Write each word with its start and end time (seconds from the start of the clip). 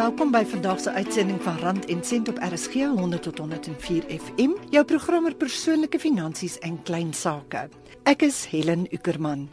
welkom 0.00 0.30
by 0.32 0.44
vandag 0.48 0.78
se 0.80 0.90
uitsending 0.90 1.42
van 1.42 1.58
Rand 1.58 1.84
en 1.84 2.04
Sent 2.04 2.28
op 2.28 2.38
RSG 2.40 2.72
100 2.72 3.22
tot 3.22 3.38
104 3.38 4.04
FM. 4.08 4.50
Jou 4.70 4.84
programmer 4.84 5.34
persoonlike 5.34 5.98
finansies 6.00 6.58
en 6.58 6.78
klein 6.82 7.12
sake. 7.12 7.66
Ek 8.08 8.22
is 8.24 8.46
Helen 8.48 8.86
Ukerman. 8.94 9.50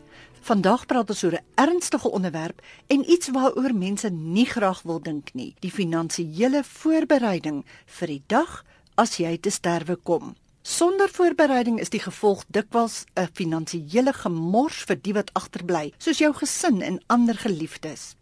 Vandag 0.48 0.86
praat 0.88 1.10
ons 1.12 1.24
oor 1.24 1.36
'n 1.36 1.44
ernstige 1.56 2.12
onderwerp 2.12 2.62
en 2.88 3.04
iets 3.12 3.28
waaroor 3.28 3.74
mense 3.76 4.10
nie 4.10 4.46
graag 4.46 4.82
wil 4.82 5.02
dink 5.02 5.34
nie, 5.34 5.56
die 5.60 5.72
finansiële 5.72 6.64
voorbereiding 6.64 7.66
vir 7.86 8.08
die 8.08 8.24
dag 8.28 8.64
as 8.96 9.18
jy 9.18 9.38
te 9.38 9.50
sterwe 9.50 9.96
kom. 9.96 10.36
Sonder 10.62 11.10
voorbereiding 11.10 11.80
is 11.80 11.90
die 11.90 12.04
gevolg 12.04 12.44
dikwels 12.48 13.06
'n 13.16 13.28
finansiële 13.34 14.14
gemors 14.14 14.84
vir 14.84 14.96
die 15.02 15.14
wat 15.14 15.34
agterbly, 15.34 15.94
soos 15.98 16.18
jou 16.18 16.34
gesin 16.34 16.82
en 16.82 17.04
ander 17.08 17.36
geliefdes. 17.36 18.17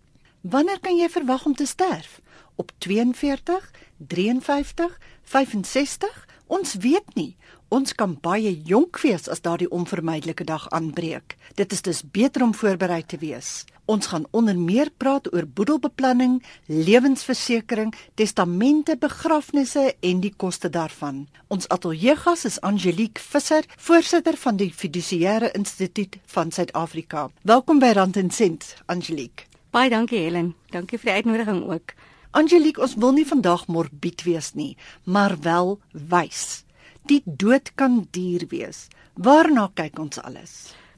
Wanneer 0.45 0.77
kan 0.80 0.94
jy 0.94 1.08
verwag 1.09 1.45
om 1.49 1.55
te 1.58 1.66
sterf? 1.66 2.20
Op 2.55 2.70
42, 2.77 3.72
53, 3.98 4.99
65? 5.23 6.27
Ons 6.45 6.76
weet 6.84 7.16
nie. 7.16 7.31
Ons 7.73 7.95
kan 7.98 8.13
baie 8.22 8.52
jonk 8.62 9.00
wees 9.02 9.26
as 9.26 9.41
daardie 9.41 9.72
onvermydelike 9.73 10.45
dag 10.45 10.67
aanbreek. 10.70 11.34
Dit 11.58 11.73
is 11.73 11.81
dus 11.81 12.03
beter 12.05 12.45
om 12.45 12.53
voorberei 12.53 13.02
te 13.02 13.17
wees. 13.17 13.66
Ons 13.89 14.12
gaan 14.13 14.27
onder 14.31 14.58
meer 14.58 14.91
praat 14.98 15.31
oor 15.34 15.48
boedelbeplanning, 15.50 16.38
lewensversekering, 16.70 17.95
testamente, 18.14 18.98
begrafnisse 19.02 19.95
en 20.00 20.22
die 20.22 20.34
koste 20.38 20.70
daarvan. 20.70 21.25
Ons 21.48 21.66
ateljeegas 21.73 22.45
is 22.45 22.62
Angelique 22.62 23.22
Visser, 23.22 23.66
voorsitter 23.77 24.38
van 24.38 24.62
die 24.62 24.70
Fiduciêre 24.70 25.50
Instituut 25.58 26.22
van 26.38 26.53
Suid-Afrika. 26.53 27.31
Welkom 27.41 27.81
by 27.81 27.95
Rand 27.98 28.22
en 28.22 28.30
Sent, 28.30 28.75
Angelique. 28.86 29.50
Baie 29.76 29.90
dankie 29.92 30.22
Helen. 30.23 30.54
Dankie 30.72 30.95
vir 30.95 31.09
die 31.09 31.16
uitnodiging 31.20 31.58
ook. 31.68 31.92
Angelique, 32.40 32.80
ons 32.80 32.94
wil 32.95 33.12
nie 33.18 33.26
vandag 33.28 33.66
morbied 33.68 34.22
wees 34.23 34.54
nie, 34.56 34.78
maar 35.04 35.36
wel 35.44 35.73
wys. 35.92 36.64
Die 37.12 37.20
dood 37.26 37.73
kan 37.76 38.06
duur 38.16 38.46
wees. 38.53 38.86
Waarna 39.20 39.68
kyk 39.76 40.00
ons 40.00 40.22
alles? 40.23 40.53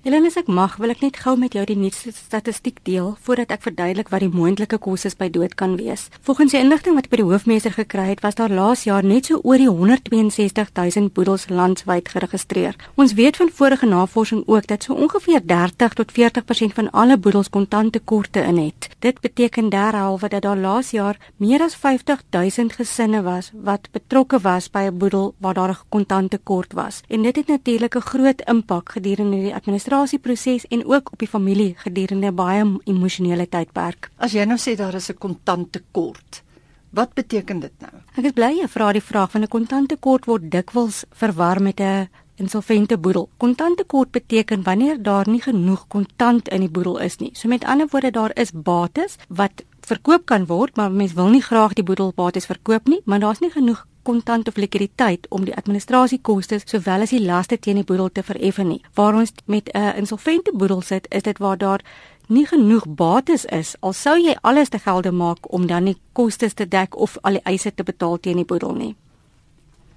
Helene, 0.08 0.30
as 0.31 0.38
ek 0.39 0.47
mag, 0.47 0.77
wil 0.80 0.94
ek 0.94 1.02
net 1.03 1.17
gou 1.19 1.33
met 1.36 1.52
jou 1.52 1.66
die 1.67 1.75
nuutste 1.75 2.13
statistiek 2.16 2.77
deel 2.88 3.09
voordat 3.25 3.50
ek 3.52 3.66
verduidelik 3.66 4.08
wat 4.08 4.22
die 4.23 4.30
moontlike 4.31 4.77
kostes 4.80 5.17
by 5.19 5.27
dood 5.27 5.58
kan 5.59 5.73
wees. 5.75 6.05
Volgens 6.23 6.53
die 6.53 6.61
inligting 6.61 6.95
wat 6.95 7.09
ek 7.09 7.11
by 7.11 7.17
die 7.19 7.25
hoofmeester 7.27 7.73
gekry 7.75 8.05
het, 8.14 8.22
was 8.23 8.38
daar 8.39 8.55
laas 8.55 8.86
jaar 8.88 9.03
net 9.03 9.27
so 9.27 9.41
oor 9.44 9.59
die 9.59 9.67
162 9.67 10.72
000 10.80 11.11
boedels 11.11 11.49
landwyd 11.52 12.08
geregistreer. 12.14 12.77
Ons 12.95 13.17
weet 13.19 13.36
van 13.36 13.52
vorige 13.52 13.89
navorsing 13.91 14.45
ook 14.47 14.69
dat 14.72 14.88
so 14.88 14.95
ongeveer 14.95 15.44
30 15.44 15.97
tot 15.99 16.16
40% 16.16 16.80
van 16.80 16.88
alle 16.95 17.19
boedels 17.19 17.52
kontanttekorte 17.52 18.45
in 18.47 18.64
het. 18.64 18.88
Dit 19.03 19.19
beteken 19.19 19.67
derhalwe 19.75 20.31
dat 20.31 20.47
daar 20.47 20.64
laas 20.64 20.94
jaar 20.95 21.19
meer 21.36 21.67
as 21.67 21.75
50 21.75 22.23
000 22.31 22.77
gesinne 22.80 23.25
was 23.27 23.52
wat 23.52 23.92
betrokke 23.92 24.39
was 24.39 24.71
by 24.71 24.88
'n 24.88 24.97
boedel 25.03 25.33
waar 25.44 25.59
daar 25.59 25.75
'n 25.75 25.83
kontanttekort 25.89 26.71
was. 26.73 27.03
En 27.09 27.27
dit 27.27 27.36
het 27.36 27.47
natuurlik 27.47 27.95
'n 27.95 28.08
groot 28.16 28.42
impak 28.47 28.95
gedurende 28.95 29.36
die 29.36 29.53
administrasie 29.53 29.95
administrasieproses 29.97 30.65
en 30.69 30.85
ook 30.85 31.11
op 31.11 31.19
die 31.19 31.27
familie 31.27 31.75
gedurende 31.77 32.31
baie 32.31 32.65
emosionele 32.85 33.47
tydperk. 33.49 34.11
As 34.17 34.33
jy 34.33 34.45
nou 34.45 34.57
sê 34.57 34.75
daar 34.75 34.95
is 34.95 35.09
'n 35.09 35.17
kontanttekort, 35.17 36.43
wat 36.91 37.13
beteken 37.13 37.59
dit 37.59 37.73
nou? 37.79 37.91
Ek 38.15 38.25
is 38.25 38.31
bly 38.31 38.59
jy 38.61 38.67
vra 38.67 38.91
die 38.93 39.01
vraag 39.01 39.31
van 39.31 39.41
'n 39.41 39.47
kontanttekort 39.47 40.25
word 40.25 40.51
dikwels 40.51 41.05
verwar 41.11 41.61
met 41.61 41.79
'n 41.79 42.09
insolvente 42.35 42.97
boedel. 42.97 43.29
Kontanttekort 43.37 44.11
beteken 44.11 44.63
wanneer 44.63 45.01
daar 45.01 45.29
nie 45.29 45.41
genoeg 45.41 45.87
kontant 45.87 46.47
in 46.49 46.59
die 46.59 46.69
boedel 46.69 46.99
is 46.99 47.17
nie. 47.17 47.29
So 47.33 47.47
met 47.47 47.65
ander 47.65 47.87
woorde 47.89 48.11
daar 48.11 48.31
is 48.35 48.51
bates 48.51 49.15
wat 49.27 49.63
verkoop 49.81 50.25
kan 50.25 50.45
word, 50.45 50.75
maar 50.75 50.91
mense 50.91 51.15
wil 51.15 51.29
nie 51.29 51.41
graag 51.41 51.73
die 51.73 51.83
boedelbates 51.83 52.45
verkoop 52.45 52.87
nie, 52.87 53.02
maar 53.05 53.19
daar's 53.19 53.39
nie 53.39 53.52
genoeg 53.52 53.86
kontant 54.07 54.47
of 54.47 54.57
likwiditeit 54.57 55.27
om 55.29 55.45
die 55.47 55.55
administrasiekoste 55.55 56.61
sowel 56.63 57.03
as 57.05 57.13
die 57.15 57.23
laste 57.23 57.57
teen 57.59 57.81
die 57.81 57.87
boedel 57.87 58.11
te 58.11 58.23
vereffen 58.23 58.69
nie. 58.71 58.81
Waar 58.95 59.15
ons 59.19 59.33
met 59.45 59.69
'n 59.73 59.77
uh, 59.77 59.97
insolvente 59.97 60.51
boedel 60.53 60.81
sit, 60.81 61.07
is 61.09 61.23
dit 61.23 61.37
waar 61.37 61.57
daar 61.57 61.81
nie 62.27 62.45
genoeg 62.45 62.85
bates 62.87 63.45
is 63.45 63.75
al 63.79 63.93
sou 63.93 64.17
jy 64.19 64.35
alles 64.41 64.69
te 64.69 64.79
gelde 64.79 65.11
maak 65.11 65.51
om 65.53 65.67
dan 65.67 65.85
die 65.85 65.97
kostes 66.13 66.53
te 66.53 66.67
dek 66.67 66.95
of 66.95 67.17
al 67.21 67.39
die 67.39 67.43
eise 67.43 67.71
te 67.73 67.83
betaal 67.83 68.19
teen 68.19 68.35
die 68.35 68.45
boedel 68.45 68.73
nie. 68.75 68.95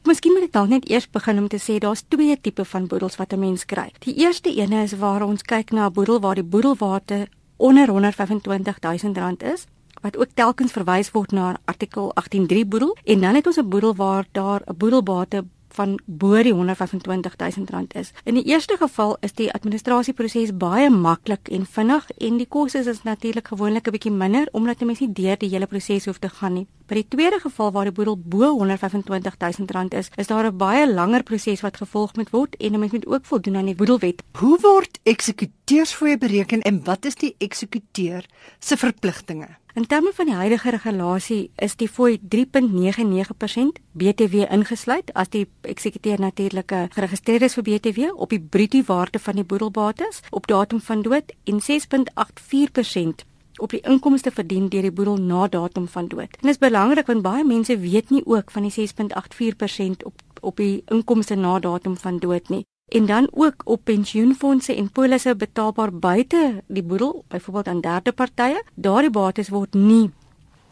Miskien 0.04 0.32
moet 0.32 0.46
ek 0.46 0.52
dalk 0.52 0.68
net 0.68 0.86
eers 0.88 1.10
begin 1.10 1.38
om 1.38 1.48
te 1.48 1.58
sê 1.58 1.78
daar's 1.78 2.04
twee 2.08 2.36
tipe 2.40 2.64
van 2.64 2.86
boedels 2.86 3.16
wat 3.16 3.32
'n 3.32 3.38
mens 3.38 3.64
kry. 3.64 3.90
Die 3.98 4.14
eerste 4.14 4.50
ene 4.54 4.82
is 4.82 4.96
waar 4.98 5.22
ons 5.22 5.42
kyk 5.42 5.72
na 5.72 5.86
'n 5.86 5.92
boedel 5.92 6.20
waar 6.20 6.34
die 6.34 6.44
boedelwaarde 6.44 7.28
onder 7.56 7.88
125 7.88 8.80
000 8.80 9.14
rand 9.14 9.42
is 9.42 9.66
wat 10.00 10.16
ook 10.16 10.34
telkens 10.34 10.72
verwys 10.72 11.10
word 11.10 11.32
na 11.32 11.56
artikel 11.64 12.12
183 12.14 12.68
boedel 12.68 12.96
en 13.04 13.20
dan 13.20 13.34
het 13.34 13.46
ons 13.46 13.58
'n 13.58 13.68
boedel 13.68 13.94
waar 13.94 14.26
daar 14.32 14.62
'n 14.66 14.76
boedelbate 14.76 15.44
van 15.74 15.98
bo 16.04 16.42
die 16.42 16.52
125 16.52 17.36
000 17.36 17.66
rand 17.70 17.94
is. 17.94 18.12
In 18.24 18.34
die 18.34 18.44
eerste 18.44 18.76
geval 18.76 19.16
is 19.20 19.34
die 19.38 19.50
administrasieproses 19.52 20.56
baie 20.56 20.90
maklik 20.90 21.48
en 21.48 21.66
vinnig 21.66 22.10
en 22.18 22.38
die 22.40 22.48
kostes 22.48 22.86
is 22.90 23.02
natuurlik 23.02 23.48
gewoonlik 23.48 23.86
'n 23.86 23.90
bietjie 23.90 24.12
minder 24.12 24.48
omdat 24.52 24.80
'n 24.80 24.86
mens 24.86 25.00
nie 25.00 25.12
deur 25.12 25.38
die 25.38 25.48
hele 25.48 25.66
proses 25.66 26.04
hoef 26.04 26.18
te 26.18 26.28
gaan 26.28 26.52
nie. 26.52 26.66
By 26.86 26.94
die 26.94 27.08
tweede 27.08 27.38
geval 27.40 27.70
waar 27.72 27.84
die 27.84 27.92
boedel 27.92 28.18
bo 28.18 28.50
125 28.50 29.36
000 29.38 29.70
rand 29.70 29.94
is, 29.94 30.10
is 30.16 30.26
daar 30.26 30.46
'n 30.46 30.56
baie 30.56 30.92
langer 30.92 31.22
proses 31.22 31.60
wat 31.60 31.76
gevolg 31.76 32.14
moet 32.16 32.30
word 32.30 32.56
en 32.56 32.74
'n 32.74 32.78
mens 32.78 32.92
moet 32.92 33.06
ook 33.06 33.24
voldoen 33.24 33.56
aan 33.56 33.66
die 33.66 33.74
boedelwet. 33.74 34.22
Hoe 34.38 34.58
word 34.60 34.98
eksekuteursfooie 35.02 36.18
bereken 36.18 36.60
en 36.60 36.84
wat 36.84 37.04
is 37.04 37.14
die 37.14 37.34
eksekuteur 37.38 38.26
se 38.58 38.76
verpligtinge? 38.76 39.48
In 39.74 39.86
terme 39.86 40.10
van 40.14 40.26
die 40.26 40.34
huidige 40.34 40.70
regulasie 40.70 41.50
is 41.56 41.76
die 41.76 41.88
fooi 41.88 42.18
3.99% 42.34 43.78
BTW 43.92 44.34
ingesluit 44.50 45.12
as 45.14 45.28
die 45.30 45.46
eksekuteur 45.62 46.18
natuurlik 46.18 46.72
geregistreer 46.96 47.42
is 47.46 47.54
vir 47.54 47.62
BTW 47.68 48.08
op 48.14 48.34
die 48.34 48.40
bruto 48.40 48.82
waarde 48.86 49.18
van 49.18 49.34
die 49.38 49.44
boedelbates 49.44 50.20
op 50.30 50.46
datum 50.50 50.80
van 50.80 51.02
dood 51.02 51.30
en 51.44 51.62
6.84% 51.62 53.22
op 53.60 53.70
die 53.70 53.80
inkomste 53.80 54.30
verdien 54.30 54.68
deur 54.68 54.82
die 54.88 54.92
boedel 54.92 55.16
na 55.22 55.46
datum 55.48 55.88
van 55.88 56.08
dood. 56.08 56.34
En 56.40 56.48
dit 56.48 56.50
is 56.50 56.58
belangrik 56.58 57.06
want 57.06 57.22
baie 57.22 57.44
mense 57.44 57.78
weet 57.78 58.10
nie 58.10 58.26
ook 58.26 58.50
van 58.50 58.66
die 58.66 58.88
6.84% 58.88 60.02
op 60.02 60.26
op 60.40 60.56
die 60.56 60.82
inkomste 60.88 61.34
na 61.36 61.58
datum 61.58 61.96
van 61.96 62.18
dood 62.18 62.48
nie 62.48 62.64
en 62.90 63.06
dan 63.06 63.28
ook 63.30 63.62
op 63.64 63.84
pensioenfonde 63.84 64.74
en 64.74 64.90
polisse 64.90 65.36
betaalbaar 65.36 65.92
buite 65.92 66.62
die 66.66 66.82
boedel, 66.82 67.24
byvoorbeeld 67.28 67.68
aan 67.68 67.80
derde 67.80 68.12
partye. 68.12 68.64
Daardie 68.74 69.10
bates 69.10 69.48
word 69.48 69.74
nie 69.74 70.10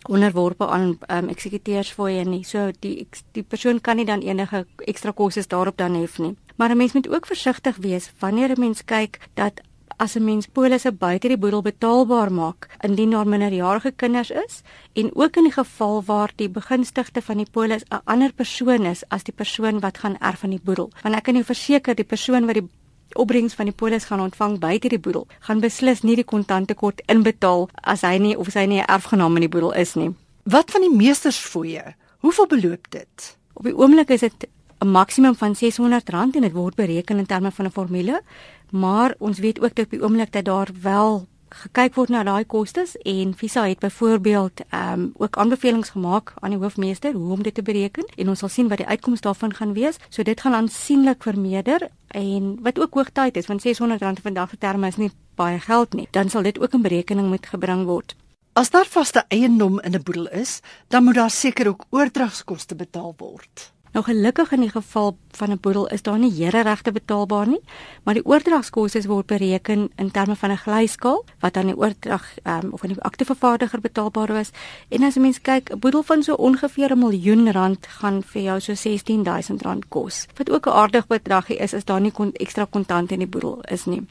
onderworpe 0.08 0.66
aan 0.66 0.98
um, 1.10 1.28
eksekuteursfooie 1.28 2.24
nie. 2.24 2.44
So 2.44 2.70
die 2.80 3.06
die 3.36 3.42
persoon 3.42 3.80
kan 3.80 3.96
nie 3.96 4.06
dan 4.08 4.22
enige 4.24 4.64
ekstra 4.86 5.12
kostes 5.12 5.48
daarop 5.48 5.76
dan 5.76 5.94
hef 5.94 6.18
nie. 6.18 6.36
Maar 6.56 6.70
'n 6.70 6.76
mens 6.76 6.92
moet 6.92 7.08
ook 7.08 7.26
versigtig 7.26 7.76
wees 7.76 8.12
wanneer 8.18 8.50
'n 8.50 8.60
mens 8.60 8.84
kyk 8.84 9.18
dat 9.34 9.60
as 9.98 10.14
'n 10.16 10.24
mens 10.24 10.46
polisse 10.46 10.92
buite 10.92 11.28
die 11.28 11.36
boedel 11.36 11.62
betaalbaar 11.62 12.32
maak 12.32 12.68
indien 12.86 13.10
daar 13.10 13.26
minderjarige 13.26 13.90
kinders 13.90 14.30
is 14.30 14.62
en 14.92 15.10
ook 15.14 15.36
in 15.36 15.42
die 15.42 15.52
geval 15.52 16.02
waar 16.04 16.32
die 16.36 16.48
begunstigde 16.48 17.22
van 17.22 17.36
die 17.36 17.50
polis 17.50 17.82
'n 17.90 18.00
ander 18.04 18.32
persoon 18.32 18.86
is 18.86 19.02
as 19.08 19.22
die 19.22 19.34
persoon 19.34 19.80
wat 19.80 19.98
gaan 19.98 20.16
erf 20.18 20.38
van 20.38 20.50
die 20.50 20.60
boedel. 20.64 20.90
Want 21.02 21.14
ek 21.14 21.22
kan 21.22 21.34
jou 21.34 21.44
verseker 21.44 21.94
die 21.94 22.04
persoon 22.04 22.46
wat 22.46 22.54
die 22.54 22.68
opbrengs 23.12 23.54
van 23.54 23.64
die 23.64 23.74
polis 23.74 24.04
gaan 24.04 24.20
ontvang 24.20 24.58
buite 24.58 24.88
die 24.88 24.98
boedel 24.98 25.26
gaan 25.40 25.60
beslis 25.60 26.02
nie 26.02 26.16
die 26.16 26.24
kontanttekort 26.24 27.02
inbetaal 27.06 27.68
as 27.82 28.00
hy 28.00 28.18
nie 28.18 28.38
of 28.38 28.50
sy 28.50 28.66
nie 28.66 28.80
'n 28.80 28.86
erfgenaam 28.86 29.34
in 29.34 29.40
die 29.40 29.48
boedel 29.48 29.72
is 29.72 29.94
nie. 29.94 30.14
Wat 30.44 30.70
van 30.70 30.80
die 30.80 30.96
meestersfooie? 30.96 31.94
Hoeveel 32.18 32.46
beloop 32.46 32.90
dit? 32.90 33.36
Op 33.54 33.64
die 33.64 33.76
oomblik 33.76 34.10
is 34.10 34.20
dit 34.20 34.48
'n 34.80 34.90
maksimum 34.90 35.34
van 35.34 35.54
R600 35.54 36.34
en 36.36 36.42
dit 36.42 36.52
word 36.52 36.74
bereken 36.74 37.18
in 37.18 37.26
terme 37.26 37.50
van 37.50 37.66
'n 37.66 37.70
formule 37.70 38.22
maar 38.70 39.14
ons 39.18 39.38
weet 39.38 39.60
ook 39.60 39.74
dat 39.74 39.84
op 39.84 39.90
die 39.90 40.02
oomblik 40.02 40.32
dat 40.32 40.44
daar 40.44 40.68
wel 40.82 41.26
gekyk 41.48 41.94
word 41.96 42.12
na 42.12 42.22
daai 42.26 42.44
kostes 42.44 42.96
en 43.08 43.32
Visa 43.36 43.64
het 43.68 43.78
byvoorbeeld 43.78 44.60
ehm 44.68 45.00
um, 45.00 45.12
ook 45.16 45.36
aanbevelings 45.36 45.90
gemaak 45.90 46.32
aan 46.40 46.50
die 46.50 46.58
hoofmeester 46.58 47.12
hoe 47.12 47.32
om 47.32 47.42
dit 47.42 47.54
te 47.54 47.62
bereken 47.62 48.04
en 48.16 48.28
ons 48.28 48.38
sal 48.38 48.48
sien 48.48 48.68
wat 48.68 48.78
die 48.78 48.86
uitkoms 48.86 49.20
daarvan 49.20 49.54
gaan 49.54 49.72
wees. 49.72 49.96
So 50.08 50.22
dit 50.22 50.40
gaan 50.40 50.54
aansienlik 50.54 51.22
vermeerder 51.22 51.88
en 52.08 52.58
wat 52.62 52.78
ook 52.78 52.94
hoogtyd 52.94 53.36
is 53.36 53.46
want 53.46 53.66
R600 53.66 54.22
vandag 54.22 54.50
se 54.50 54.58
terme 54.58 54.86
is 54.86 54.96
nie 54.96 55.10
baie 55.34 55.60
geld 55.60 55.94
nie. 55.94 56.08
Dan 56.10 56.28
sal 56.28 56.42
dit 56.42 56.60
ook 56.60 56.72
in 56.72 56.82
berekening 56.82 57.28
moet 57.28 57.46
gebring 57.46 57.84
word. 57.84 58.16
As 58.52 58.70
daar 58.70 58.86
vaste 58.86 59.24
eiendom 59.28 59.80
in 59.80 59.94
'n 59.94 60.02
boedel 60.02 60.28
is, 60.28 60.60
dan 60.88 61.04
moet 61.04 61.14
daar 61.14 61.30
seker 61.30 61.68
ook 61.68 61.84
oordragskoste 61.90 62.74
betaal 62.74 63.14
word. 63.16 63.72
Nou 63.92 64.04
gelukkig 64.04 64.52
in 64.52 64.60
die 64.60 64.70
geval 64.70 65.16
van 65.30 65.50
'n 65.50 65.60
boedel 65.60 65.86
is 65.88 66.02
daar 66.02 66.18
nie 66.18 66.32
hereregte 66.32 66.92
betaalbaar 66.92 67.48
nie, 67.48 67.60
maar 68.02 68.14
die 68.14 68.26
oordragskoste 68.26 69.06
word 69.06 69.26
bereken 69.26 69.90
in 69.96 70.10
terme 70.10 70.36
van 70.36 70.50
'n 70.50 70.56
glyskaal 70.56 71.24
wat 71.40 71.56
aan 71.56 71.66
die 71.66 71.76
oordrag 71.76 72.24
um, 72.44 72.72
of 72.72 72.82
aan 72.82 72.92
die 72.92 73.02
aktevervaardiger 73.02 73.80
betaalbaar 73.80 74.30
is. 74.30 74.50
En 74.88 75.02
as 75.02 75.16
'n 75.16 75.20
mens 75.20 75.40
kyk, 75.40 75.70
'n 75.70 75.78
boedel 75.78 76.02
van 76.02 76.22
so 76.22 76.34
ongeveer 76.34 76.92
'n 76.92 76.98
miljoen 76.98 77.52
rand 77.52 77.86
gaan 77.86 78.22
vir 78.22 78.42
jou 78.42 78.60
so 78.60 78.74
16000 78.74 79.62
rand 79.62 79.88
kos. 79.88 80.26
Wat 80.36 80.50
ook 80.50 80.66
'n 80.66 80.70
aardige 80.70 81.06
bedragie 81.06 81.56
is 81.56 81.74
as 81.74 81.84
daar 81.84 82.00
nie 82.00 82.12
kon, 82.12 82.32
ekstra 82.32 82.66
kontant 82.70 83.12
in 83.12 83.18
die 83.18 83.28
boedel 83.28 83.60
is 83.60 83.84
nie. 83.84 84.06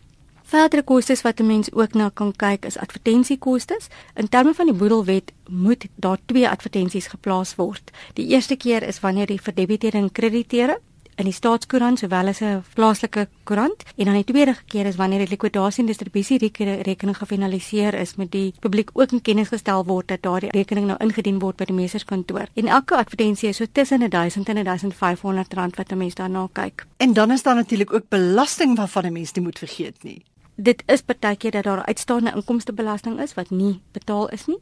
Verdere 0.47 0.83
kostes 0.83 1.21
wat 1.21 1.39
'n 1.39 1.45
mens 1.45 1.71
ook 1.71 1.93
na 1.93 2.09
kan 2.09 2.31
kyk 2.35 2.65
is 2.65 2.77
advertensiekostes. 2.77 3.87
In 4.15 4.29
terme 4.29 4.53
van 4.53 4.65
die 4.65 4.75
boedelwet 4.75 5.31
moet 5.49 5.85
daar 5.95 6.17
twee 6.25 6.49
advertensies 6.49 7.07
geplaas 7.07 7.55
word. 7.55 7.91
Die 8.13 8.27
eerste 8.27 8.55
keer 8.55 8.83
is 8.83 8.99
wanneer 8.99 9.25
die 9.25 9.41
verdebiteerde 9.41 9.97
en 9.97 10.11
krediteure 10.11 10.79
in 11.15 11.25
die 11.25 11.33
staatskoerant 11.33 11.99
sowel 11.99 12.27
as 12.27 12.41
'n 12.41 12.63
plaaslike 12.73 13.27
koerant 13.43 13.83
en 13.95 14.05
dan 14.05 14.13
die 14.13 14.23
tweede 14.23 14.55
keer 14.67 14.85
is 14.85 14.95
wanneer 14.95 15.19
die 15.19 15.29
likwidasie 15.29 15.83
en 15.83 15.87
distribusie 15.87 16.37
rekening 16.37 17.17
gefinaliseer 17.17 17.93
is 17.93 18.15
met 18.15 18.31
die 18.31 18.53
publiek 18.59 18.89
ook 18.93 19.11
in 19.11 19.21
kennis 19.21 19.47
gestel 19.47 19.85
word 19.85 20.07
dat 20.07 20.21
daardie 20.21 20.51
rekening 20.51 20.87
nou 20.87 20.97
ingedien 20.99 21.39
word 21.39 21.57
by 21.57 21.65
die 21.65 21.75
meesterskantoor. 21.75 22.47
En 22.53 22.67
elke 22.67 22.95
advertensie 22.95 23.49
is 23.49 23.57
so 23.57 23.65
tussen 23.71 24.09
1000 24.09 24.49
en 24.49 24.63
1500 24.63 25.53
rand 25.53 25.75
wat 25.75 25.91
'n 25.91 25.97
mens 25.97 26.15
daarna 26.15 26.47
kyk. 26.53 26.85
En 26.97 27.13
dan 27.13 27.31
is 27.31 27.43
daar 27.43 27.55
natuurlik 27.55 27.93
ook 27.93 28.09
belasting 28.09 28.77
waarvan 28.77 29.05
'n 29.05 29.13
mens 29.13 29.31
nie 29.33 29.43
moet 29.43 29.59
vergeet 29.59 30.03
nie. 30.03 30.23
Dit 30.59 30.83
is 30.85 31.01
partykeer 31.01 31.51
dat 31.51 31.63
daar 31.63 31.85
uitstaande 31.85 32.31
inkomstebelasting 32.35 33.19
is 33.21 33.33
wat 33.33 33.49
nie 33.49 33.81
betaal 33.91 34.29
is 34.29 34.45
nie. 34.45 34.57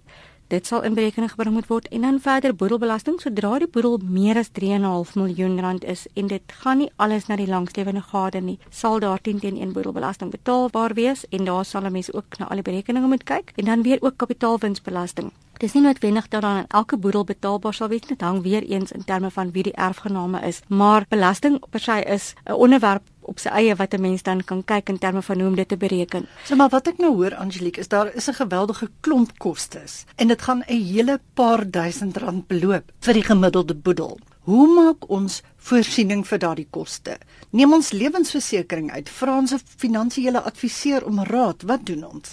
Dit 0.47 0.67
sal 0.67 0.83
in 0.83 0.93
berekening 0.93 1.31
gebring 1.31 1.53
moet 1.55 1.67
word 1.67 1.87
en 1.87 2.01
dan 2.01 2.19
verder 2.19 2.55
boedelbelasting. 2.55 3.21
Sodra 3.21 3.59
die 3.63 3.69
boedel 3.71 3.95
meer 4.03 4.37
as 4.37 4.51
3.5 4.59 5.15
miljoen 5.15 5.55
rand 5.59 5.83
is 5.83 6.03
en 6.13 6.27
dit 6.27 6.57
gaan 6.59 6.77
nie 6.83 6.89
alles 6.95 7.29
na 7.31 7.39
die 7.39 7.47
langslewende 7.47 8.03
gade 8.11 8.41
nie 8.41 8.59
sal 8.69 8.99
daar 8.99 9.21
10 9.21 9.39
teen 9.39 9.57
1 9.57 9.71
boedelbelasting 9.71 10.35
betaalbaar 10.35 10.93
wees 10.99 11.23
en 11.29 11.45
daar 11.45 11.65
sal 11.65 11.87
'n 11.87 11.91
mens 11.91 12.13
ook 12.13 12.37
na 12.37 12.47
al 12.49 12.61
die 12.61 12.67
berekeninge 12.71 13.07
moet 13.07 13.23
kyk 13.23 13.51
en 13.55 13.65
dan 13.65 13.81
weer 13.81 13.97
ook 14.01 14.17
kapitaalwinsbelasting 14.17 15.31
Dit 15.55 15.63
is 15.63 15.73
nie 15.73 15.83
noodwendig 15.83 16.27
dat 16.27 16.41
dan 16.41 16.65
elke 16.67 16.97
boedel 16.97 17.23
betaalbaar 17.23 17.73
sal 17.73 17.87
wees 17.87 18.07
net 18.09 18.21
hang 18.21 18.41
weer 18.41 18.63
eens 18.63 18.91
in 18.91 19.03
terme 19.03 19.31
van 19.31 19.51
wie 19.51 19.63
die 19.63 19.73
erfgename 19.73 20.41
is 20.41 20.59
maar 20.67 21.05
belasting 21.09 21.61
per 21.69 21.79
se 21.79 22.03
is 22.03 22.33
'n 22.45 22.51
onderwerp 22.53 23.03
op 23.25 23.39
sy 23.39 23.49
eie 23.49 23.75
wat 23.75 23.93
'n 23.93 24.01
mens 24.01 24.23
dan 24.23 24.43
kan 24.43 24.63
kyk 24.63 24.89
in 24.89 24.97
terme 24.97 25.21
van 25.21 25.39
hoe 25.39 25.47
om 25.49 25.55
dit 25.55 25.67
te 25.67 25.77
bereken. 25.77 26.27
So 26.43 26.55
maar 26.55 26.69
wat 26.69 26.87
ek 26.87 26.97
nou 26.97 27.13
hoor 27.15 27.35
Angelique 27.35 27.79
is 27.79 27.87
daar 27.87 28.13
is 28.15 28.27
'n 28.29 28.33
geweldige 28.33 28.89
klomp 29.01 29.37
kostes 29.37 30.05
en 30.15 30.27
dit 30.27 30.41
gaan 30.41 30.63
'n 30.67 30.73
hele 30.73 31.19
paar 31.33 31.71
duisend 31.71 32.17
rand 32.17 32.47
beloop 32.47 32.91
vir 32.99 33.13
die 33.13 33.23
gemiddelde 33.23 33.75
boedel. 33.75 34.19
Hoe 34.45 34.67
maak 34.67 35.09
ons 35.09 35.39
voorsiening 35.57 36.27
vir 36.27 36.39
daardie 36.39 36.67
koste? 36.69 37.17
Neem 37.49 37.73
ons 37.73 37.91
lewensversekering 37.91 38.91
uit, 38.91 39.09
vra 39.09 39.37
ons 39.37 39.53
'n 39.53 39.61
finansiële 39.77 40.41
adviseur 40.41 41.05
om 41.05 41.23
raad, 41.23 41.61
wat 41.61 41.85
doen 41.85 42.05
ons? 42.05 42.29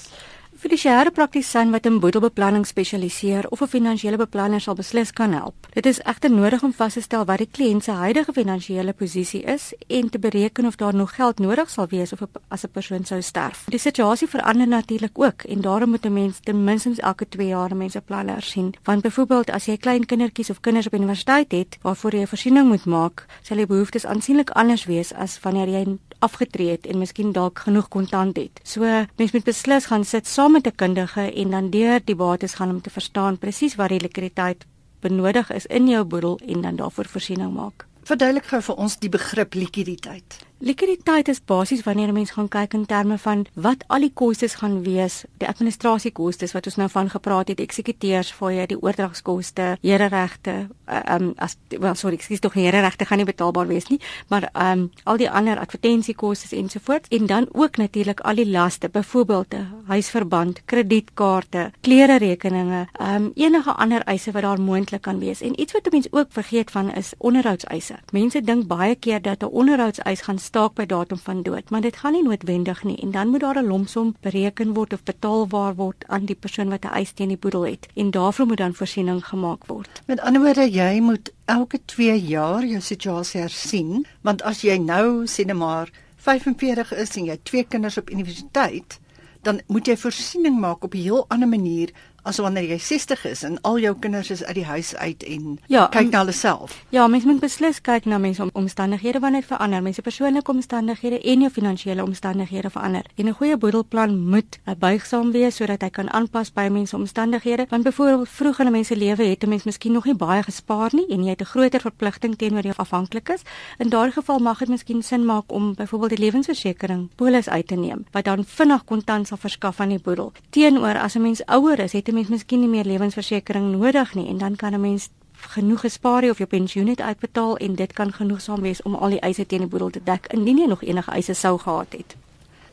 Fiduciêre 0.62 1.10
praktisyn 1.10 1.72
wat 1.74 1.88
in 1.90 1.96
boedelbeplanning 1.98 2.62
spesialiseer 2.62 3.48
of 3.50 3.62
'n 3.62 3.66
finansiële 3.66 4.16
beplanner 4.16 4.60
sal 4.60 4.74
beslis 4.74 5.10
kan 5.10 5.32
help. 5.32 5.54
Dit 5.74 5.86
is 5.86 5.98
egter 6.00 6.30
nodig 6.30 6.62
om 6.62 6.72
vas 6.72 6.92
te 6.92 7.00
stel 7.00 7.24
wat 7.24 7.38
die 7.38 7.48
kliënt 7.50 7.84
se 7.84 7.90
huidige 7.90 8.32
finansiële 8.32 8.92
posisie 8.92 9.42
is 9.42 9.74
en 9.88 10.10
te 10.10 10.18
bereken 10.18 10.66
of 10.66 10.76
daar 10.76 10.94
nog 10.94 11.14
geld 11.14 11.38
nodig 11.38 11.70
sal 11.70 11.86
wees 11.88 12.12
of 12.12 12.20
as 12.48 12.64
'n 12.64 12.70
persoon 12.70 13.04
sou 13.04 13.22
sterf. 13.22 13.64
Die 13.68 13.78
situasie 13.78 14.28
verander 14.28 14.68
natuurlik 14.68 15.18
ook 15.18 15.42
en 15.42 15.60
daarom 15.60 15.90
moet 15.90 16.06
'n 16.06 16.12
mens 16.12 16.38
ten 16.40 16.64
minste 16.64 17.02
elke 17.02 17.28
2 17.28 17.46
jaar 17.46 17.70
'n 17.70 17.76
mens 17.76 17.96
'n 17.96 18.04
plan 18.04 18.28
hersien. 18.28 18.74
Want 18.84 19.02
byvoorbeeld 19.02 19.50
as 19.50 19.64
jy 19.64 19.76
klein 19.76 20.06
kindertjies 20.06 20.50
of 20.50 20.60
kinders 20.60 20.86
op 20.86 20.94
universiteit 20.94 21.52
het 21.52 21.78
waarvoor 21.80 22.14
jy 22.14 22.20
'n 22.20 22.26
voorsiening 22.26 22.68
moet 22.68 22.84
maak, 22.84 23.26
sal 23.42 23.56
die 23.56 23.66
behoeftes 23.66 24.06
aansienlik 24.06 24.50
anders 24.50 24.84
wees 24.84 25.12
as 25.14 25.40
wanneer 25.40 25.68
jy 25.68 25.98
afgetree 26.22 26.70
het 26.70 26.86
en 26.86 26.98
miskien 27.02 27.32
dalk 27.32 27.64
genoeg 27.66 27.88
kontant 27.88 28.36
het. 28.36 28.60
So 28.62 28.86
mens 29.16 29.32
moet 29.32 29.44
beslis 29.44 29.88
gaan 29.90 30.04
sit 30.04 30.26
saam 30.26 30.52
met 30.52 30.66
'n 30.66 30.74
kundige 30.74 31.32
en 31.32 31.50
dan 31.50 31.70
deur 31.70 32.00
die 32.04 32.16
bates 32.16 32.54
gaan 32.54 32.70
om 32.70 32.80
te 32.80 32.90
verstaan 32.90 33.38
presies 33.38 33.74
wat 33.74 33.88
die 33.88 34.00
likwiditeit 34.00 34.66
benodig 35.00 35.50
is 35.50 35.66
in 35.66 35.88
jou 35.88 36.04
boedel 36.04 36.38
en 36.46 36.60
dan 36.60 36.76
daarvoor 36.76 37.06
voorsiening 37.06 37.54
maak. 37.54 37.86
Verduidelik 38.02 38.46
gou 38.50 38.62
vir 38.62 38.76
ons 38.76 38.98
die 38.98 39.08
begrip 39.08 39.54
likwiditeit. 39.54 40.38
Likwiditeit 40.62 41.26
is 41.28 41.40
basies 41.44 41.82
wanneer 41.82 42.08
'n 42.08 42.12
mens 42.12 42.30
gaan 42.30 42.48
kyk 42.48 42.74
in 42.74 42.86
terme 42.86 43.18
van 43.18 43.46
wat 43.54 43.84
al 43.86 44.00
die 44.00 44.12
kostes 44.14 44.54
gaan 44.54 44.82
wees, 44.82 45.24
die 45.36 45.48
administrasiekostes 45.48 46.52
wat 46.52 46.66
ons 46.66 46.76
nou 46.76 46.88
van 46.90 47.10
gepraat 47.10 47.48
het, 47.48 47.60
eksekuteurs 47.60 48.34
jou, 48.38 48.66
die 48.66 48.82
oordragskoste, 48.82 49.76
hereregte, 49.80 50.68
uh, 50.88 51.14
um 51.14 51.32
as 51.36 51.56
well 51.68 51.94
sorry, 51.94 52.14
ek 52.14 52.22
sê 52.22 52.38
tog 52.38 52.52
hereregte 52.52 53.04
gaan 53.04 53.18
nie 53.18 53.26
betaalbaar 53.26 53.66
wees 53.66 53.88
nie, 53.88 53.98
maar 54.28 54.50
um 54.54 54.90
al 55.04 55.16
die 55.16 55.30
ander 55.30 55.58
advertensiekostes 55.58 56.52
ensovoorts 56.52 57.08
en 57.08 57.26
dan 57.26 57.48
ook 57.52 57.76
natuurlik 57.76 58.20
al 58.20 58.34
die 58.34 58.50
laste, 58.50 58.88
byvoorbeeld 58.88 59.54
huisverband, 59.86 60.62
kredietkaarte, 60.64 61.72
klere 61.80 62.18
rekeninge, 62.18 62.86
um 63.00 63.32
enige 63.34 63.72
ander 63.72 64.00
eise 64.00 64.30
wat 64.30 64.42
daar 64.42 64.60
moontlik 64.60 65.02
kan 65.02 65.18
wees. 65.18 65.40
En 65.40 65.60
iets 65.60 65.72
wat 65.72 65.90
mense 65.90 66.08
ook 66.12 66.26
vergeet 66.30 66.70
van 66.70 66.94
is 66.94 67.12
onderhoudseise. 67.18 67.94
Mense 68.12 68.40
dink 68.40 68.66
baie 68.66 68.94
keer 68.94 69.22
dat 69.22 69.42
'n 69.42 69.46
onderhoudseis 69.46 70.22
staak 70.52 70.74
by 70.76 70.84
datum 70.84 71.16
van 71.24 71.38
dood, 71.46 71.70
maar 71.72 71.80
dit 71.80 71.96
gaan 71.96 72.12
nie 72.12 72.24
noodwendig 72.26 72.82
nie 72.84 72.98
en 73.00 73.12
dan 73.14 73.30
moet 73.32 73.40
daar 73.40 73.58
'n 73.58 73.70
lomsom 73.72 74.14
bereken 74.20 74.74
word 74.76 74.92
of 74.92 75.02
betaalbaar 75.02 75.74
word 75.74 76.04
aan 76.08 76.26
die 76.26 76.36
persoon 76.36 76.68
wat 76.68 76.84
'n 76.84 76.92
eis 77.00 77.12
teen 77.12 77.28
die 77.28 77.40
boedel 77.40 77.64
het 77.66 77.88
en 77.94 78.10
daarvoor 78.10 78.46
moet 78.46 78.58
dan 78.58 78.74
voorsiening 78.74 79.24
gemaak 79.24 79.66
word. 79.66 80.02
Met 80.06 80.20
ander 80.20 80.42
woorde, 80.42 80.70
jy 80.70 81.00
moet 81.00 81.32
elke 81.44 81.78
2 81.84 82.20
jaar 82.20 82.64
jou 82.64 82.80
situasie 82.80 83.40
hersien, 83.40 84.06
want 84.20 84.42
as 84.42 84.60
jy 84.60 84.76
nou 84.76 85.24
sê 85.26 85.44
net 85.44 85.56
maar 85.56 85.90
45 86.16 86.92
is 86.92 87.16
en 87.16 87.24
jy 87.24 87.30
het 87.30 87.44
twee 87.44 87.64
kinders 87.64 87.98
op 87.98 88.10
universiteit, 88.10 89.00
dan 89.42 89.60
moet 89.66 89.86
jy 89.86 89.96
voorsiening 89.96 90.60
maak 90.60 90.84
op 90.84 90.94
'n 90.94 90.98
heel 90.98 91.24
ander 91.28 91.48
manier 91.48 91.90
as 92.22 92.38
wanneer 92.38 92.64
jy 92.64 92.78
60 92.78 93.24
is 93.24 93.42
en 93.42 93.58
al 93.66 93.78
jou 93.78 93.94
kinders 93.98 94.30
is 94.30 94.44
uit 94.44 94.54
die 94.54 94.64
huis 94.64 94.94
uit 94.96 95.22
en 95.22 95.58
ja, 95.66 95.86
kyk 95.86 96.10
na 96.10 96.22
hulle 96.22 96.32
self. 96.32 96.84
Ja, 96.94 97.06
mens 97.10 97.24
moet 97.24 97.40
beslis 97.40 97.80
kyk 97.80 98.04
na 98.04 98.18
mense 98.18 98.42
om, 98.42 98.50
omstandighede 98.52 99.18
wanneer 99.18 99.42
verander, 99.42 99.82
mense 99.82 100.02
persoonlike 100.02 100.50
omstandighede 100.50 101.20
en 101.20 101.40
jou 101.40 101.50
finansiële 101.50 102.04
omstandighede 102.04 102.70
verander. 102.70 103.06
En 103.16 103.26
'n 103.26 103.34
goeie 103.34 103.56
boedelplan 103.56 104.18
moet 104.28 104.58
buigsaam 104.78 105.32
wees 105.32 105.56
sodat 105.56 105.82
hy 105.82 105.90
kan 105.90 106.12
aanpas 106.12 106.52
by 106.52 106.68
mense 106.70 106.96
omstandighede. 106.96 107.66
Want 107.68 107.82
byvoorbeeld 107.82 108.28
vroeg 108.28 108.58
in 108.58 108.66
'n 108.66 108.72
mens 108.72 108.86
se 108.86 108.96
lewe 108.96 109.24
het 109.24 109.42
'n 109.42 109.48
mens 109.48 109.64
miskien 109.64 109.92
nog 109.92 110.04
nie 110.04 110.14
baie 110.14 110.42
gespaar 110.42 110.90
nie 110.92 111.06
en 111.08 111.24
jy 111.24 111.30
het 111.30 111.40
'n 111.40 111.44
groter 111.44 111.80
verpligting 111.80 112.36
teenoor 112.36 112.62
jou 112.62 112.74
afhanklikes. 112.76 113.42
In 113.78 113.88
daardie 113.88 114.12
geval 114.12 114.38
mag 114.38 114.58
dit 114.58 114.68
miskien 114.68 115.02
sin 115.02 115.24
maak 115.24 115.52
om 115.52 115.74
byvoorbeeld 115.74 116.10
die 116.10 116.18
lewensversekering 116.18 117.08
polis 117.16 117.48
uit 117.48 117.66
te 117.66 117.74
neem 117.74 118.04
wat 118.12 118.24
dan 118.24 118.44
vinnig 118.44 118.84
kontant 118.84 119.26
sal 119.26 119.36
verskaf 119.36 119.80
aan 119.80 119.88
die 119.88 120.00
boedel. 120.00 120.32
Teenoor 120.50 120.98
as 120.98 121.14
'n 121.14 121.22
mens 121.22 121.46
ouer 121.46 121.78
is, 121.78 121.92
het 121.92 122.11
'n 122.12 122.14
mens 122.14 122.28
miskien 122.28 122.60
nie 122.60 122.68
meer 122.68 122.84
lewensversekering 122.84 123.70
nodig 123.72 124.14
nie 124.14 124.28
en 124.28 124.38
dan 124.38 124.56
kan 124.56 124.74
'n 124.74 124.80
mens 124.80 125.08
genoeg 125.32 125.80
gespaar 125.80 126.30
of 126.30 126.38
jou 126.38 126.48
pensioen 126.48 126.84
net 126.84 127.00
uitbetaal 127.00 127.56
en 127.56 127.74
dit 127.74 127.92
kan 127.92 128.12
genoegsaam 128.12 128.60
wees 128.60 128.82
om 128.82 128.94
al 128.94 129.08
die 129.08 129.20
eise 129.20 129.46
teen 129.46 129.64
die 129.64 129.68
boedel 129.68 129.90
te 129.90 130.00
dek 130.04 130.26
indien 130.26 130.58
jy 130.58 130.66
nog 130.66 130.82
enige 130.82 131.10
eise 131.10 131.34
sou 131.34 131.58
gehad 131.58 131.92
het. 131.92 132.16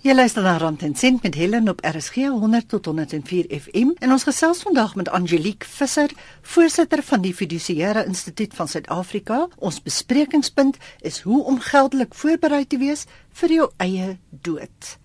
Jy 0.01 0.13
luister 0.13 0.43
na 0.43 0.57
Rand 0.57 0.83
en 0.83 0.95
Sent 0.95 1.23
met 1.23 1.35
Helen 1.35 1.69
op 1.69 1.81
RSG 1.83 2.15
100 2.15 2.69
tot 2.69 2.85
104 2.85 3.45
FM 3.59 3.89
en 3.99 4.11
ons 4.11 4.23
gesels 4.23 4.61
vandag 4.61 4.95
met 4.95 5.09
Angelique 5.09 5.67
Visser, 5.67 6.11
voorsitter 6.41 7.03
van 7.03 7.21
die 7.21 7.33
Fiduciëre 7.33 8.05
Instituut 8.05 8.53
van 8.53 8.67
Suid-Afrika. 8.67 9.47
Ons 9.57 9.81
besprekingspunt 9.83 10.77
is 11.01 11.19
hoe 11.19 11.43
om 11.43 11.59
geldelik 11.59 12.15
voorberei 12.15 12.67
te 12.67 12.77
wees 12.77 13.05
vir 13.31 13.49
jou 13.49 13.69
eie 13.77 14.17
dood. 14.29 14.95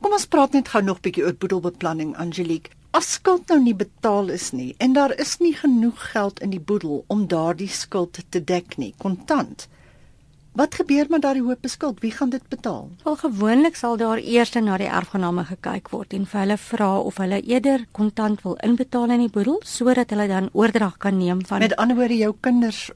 Kom 0.00 0.12
ons 0.12 0.26
praat 0.26 0.52
net 0.52 0.68
gou 0.68 0.82
nog 0.82 0.98
'n 0.98 1.02
bietjie 1.02 1.24
oor 1.24 1.34
boedelbeplanning 1.34 2.16
Angelique 2.16 2.70
as 2.94 3.12
skuld 3.16 3.48
nou 3.50 3.58
nie 3.58 3.74
betaal 3.74 4.28
is 4.30 4.52
nie 4.54 4.72
en 4.78 4.92
daar 4.94 5.12
is 5.18 5.38
nie 5.42 5.54
genoeg 5.58 5.98
geld 6.12 6.40
in 6.46 6.52
die 6.54 6.62
boedel 6.62 7.02
om 7.10 7.26
daardie 7.26 7.70
skuld 7.70 8.20
te 8.30 8.42
dek 8.52 8.76
nie, 8.78 8.92
kontant. 9.02 9.66
Wat 10.54 10.76
gebeur 10.78 11.08
met 11.10 11.24
daardie 11.24 11.42
hoop 11.42 11.66
skuld? 11.66 11.98
Wie 12.04 12.12
gaan 12.14 12.30
dit 12.30 12.44
betaal? 12.48 12.86
Wel 13.02 13.16
gewoonlik 13.16 13.74
sal 13.74 13.96
daar 13.98 14.20
eers 14.22 14.52
na 14.54 14.76
die 14.78 14.86
erfgename 14.86 15.42
gekyk 15.48 15.90
word 15.90 16.14
en 16.14 16.28
vir 16.30 16.40
hulle 16.44 16.58
vra 16.68 16.90
of 17.00 17.18
hulle 17.18 17.40
eerder 17.42 17.86
kontant 17.90 18.44
wil 18.46 18.54
inbetaal 18.62 19.10
in 19.10 19.24
die 19.26 19.32
boedel 19.34 19.58
sodat 19.66 20.14
hulle 20.14 20.28
dan 20.30 20.52
oordrag 20.52 20.94
kan 21.02 21.18
neem 21.18 21.42
van 21.46 21.58
Met 21.66 21.74
ander 21.76 21.98
woorde 21.98 22.20
jou 22.20 22.30
kinders 22.40 22.92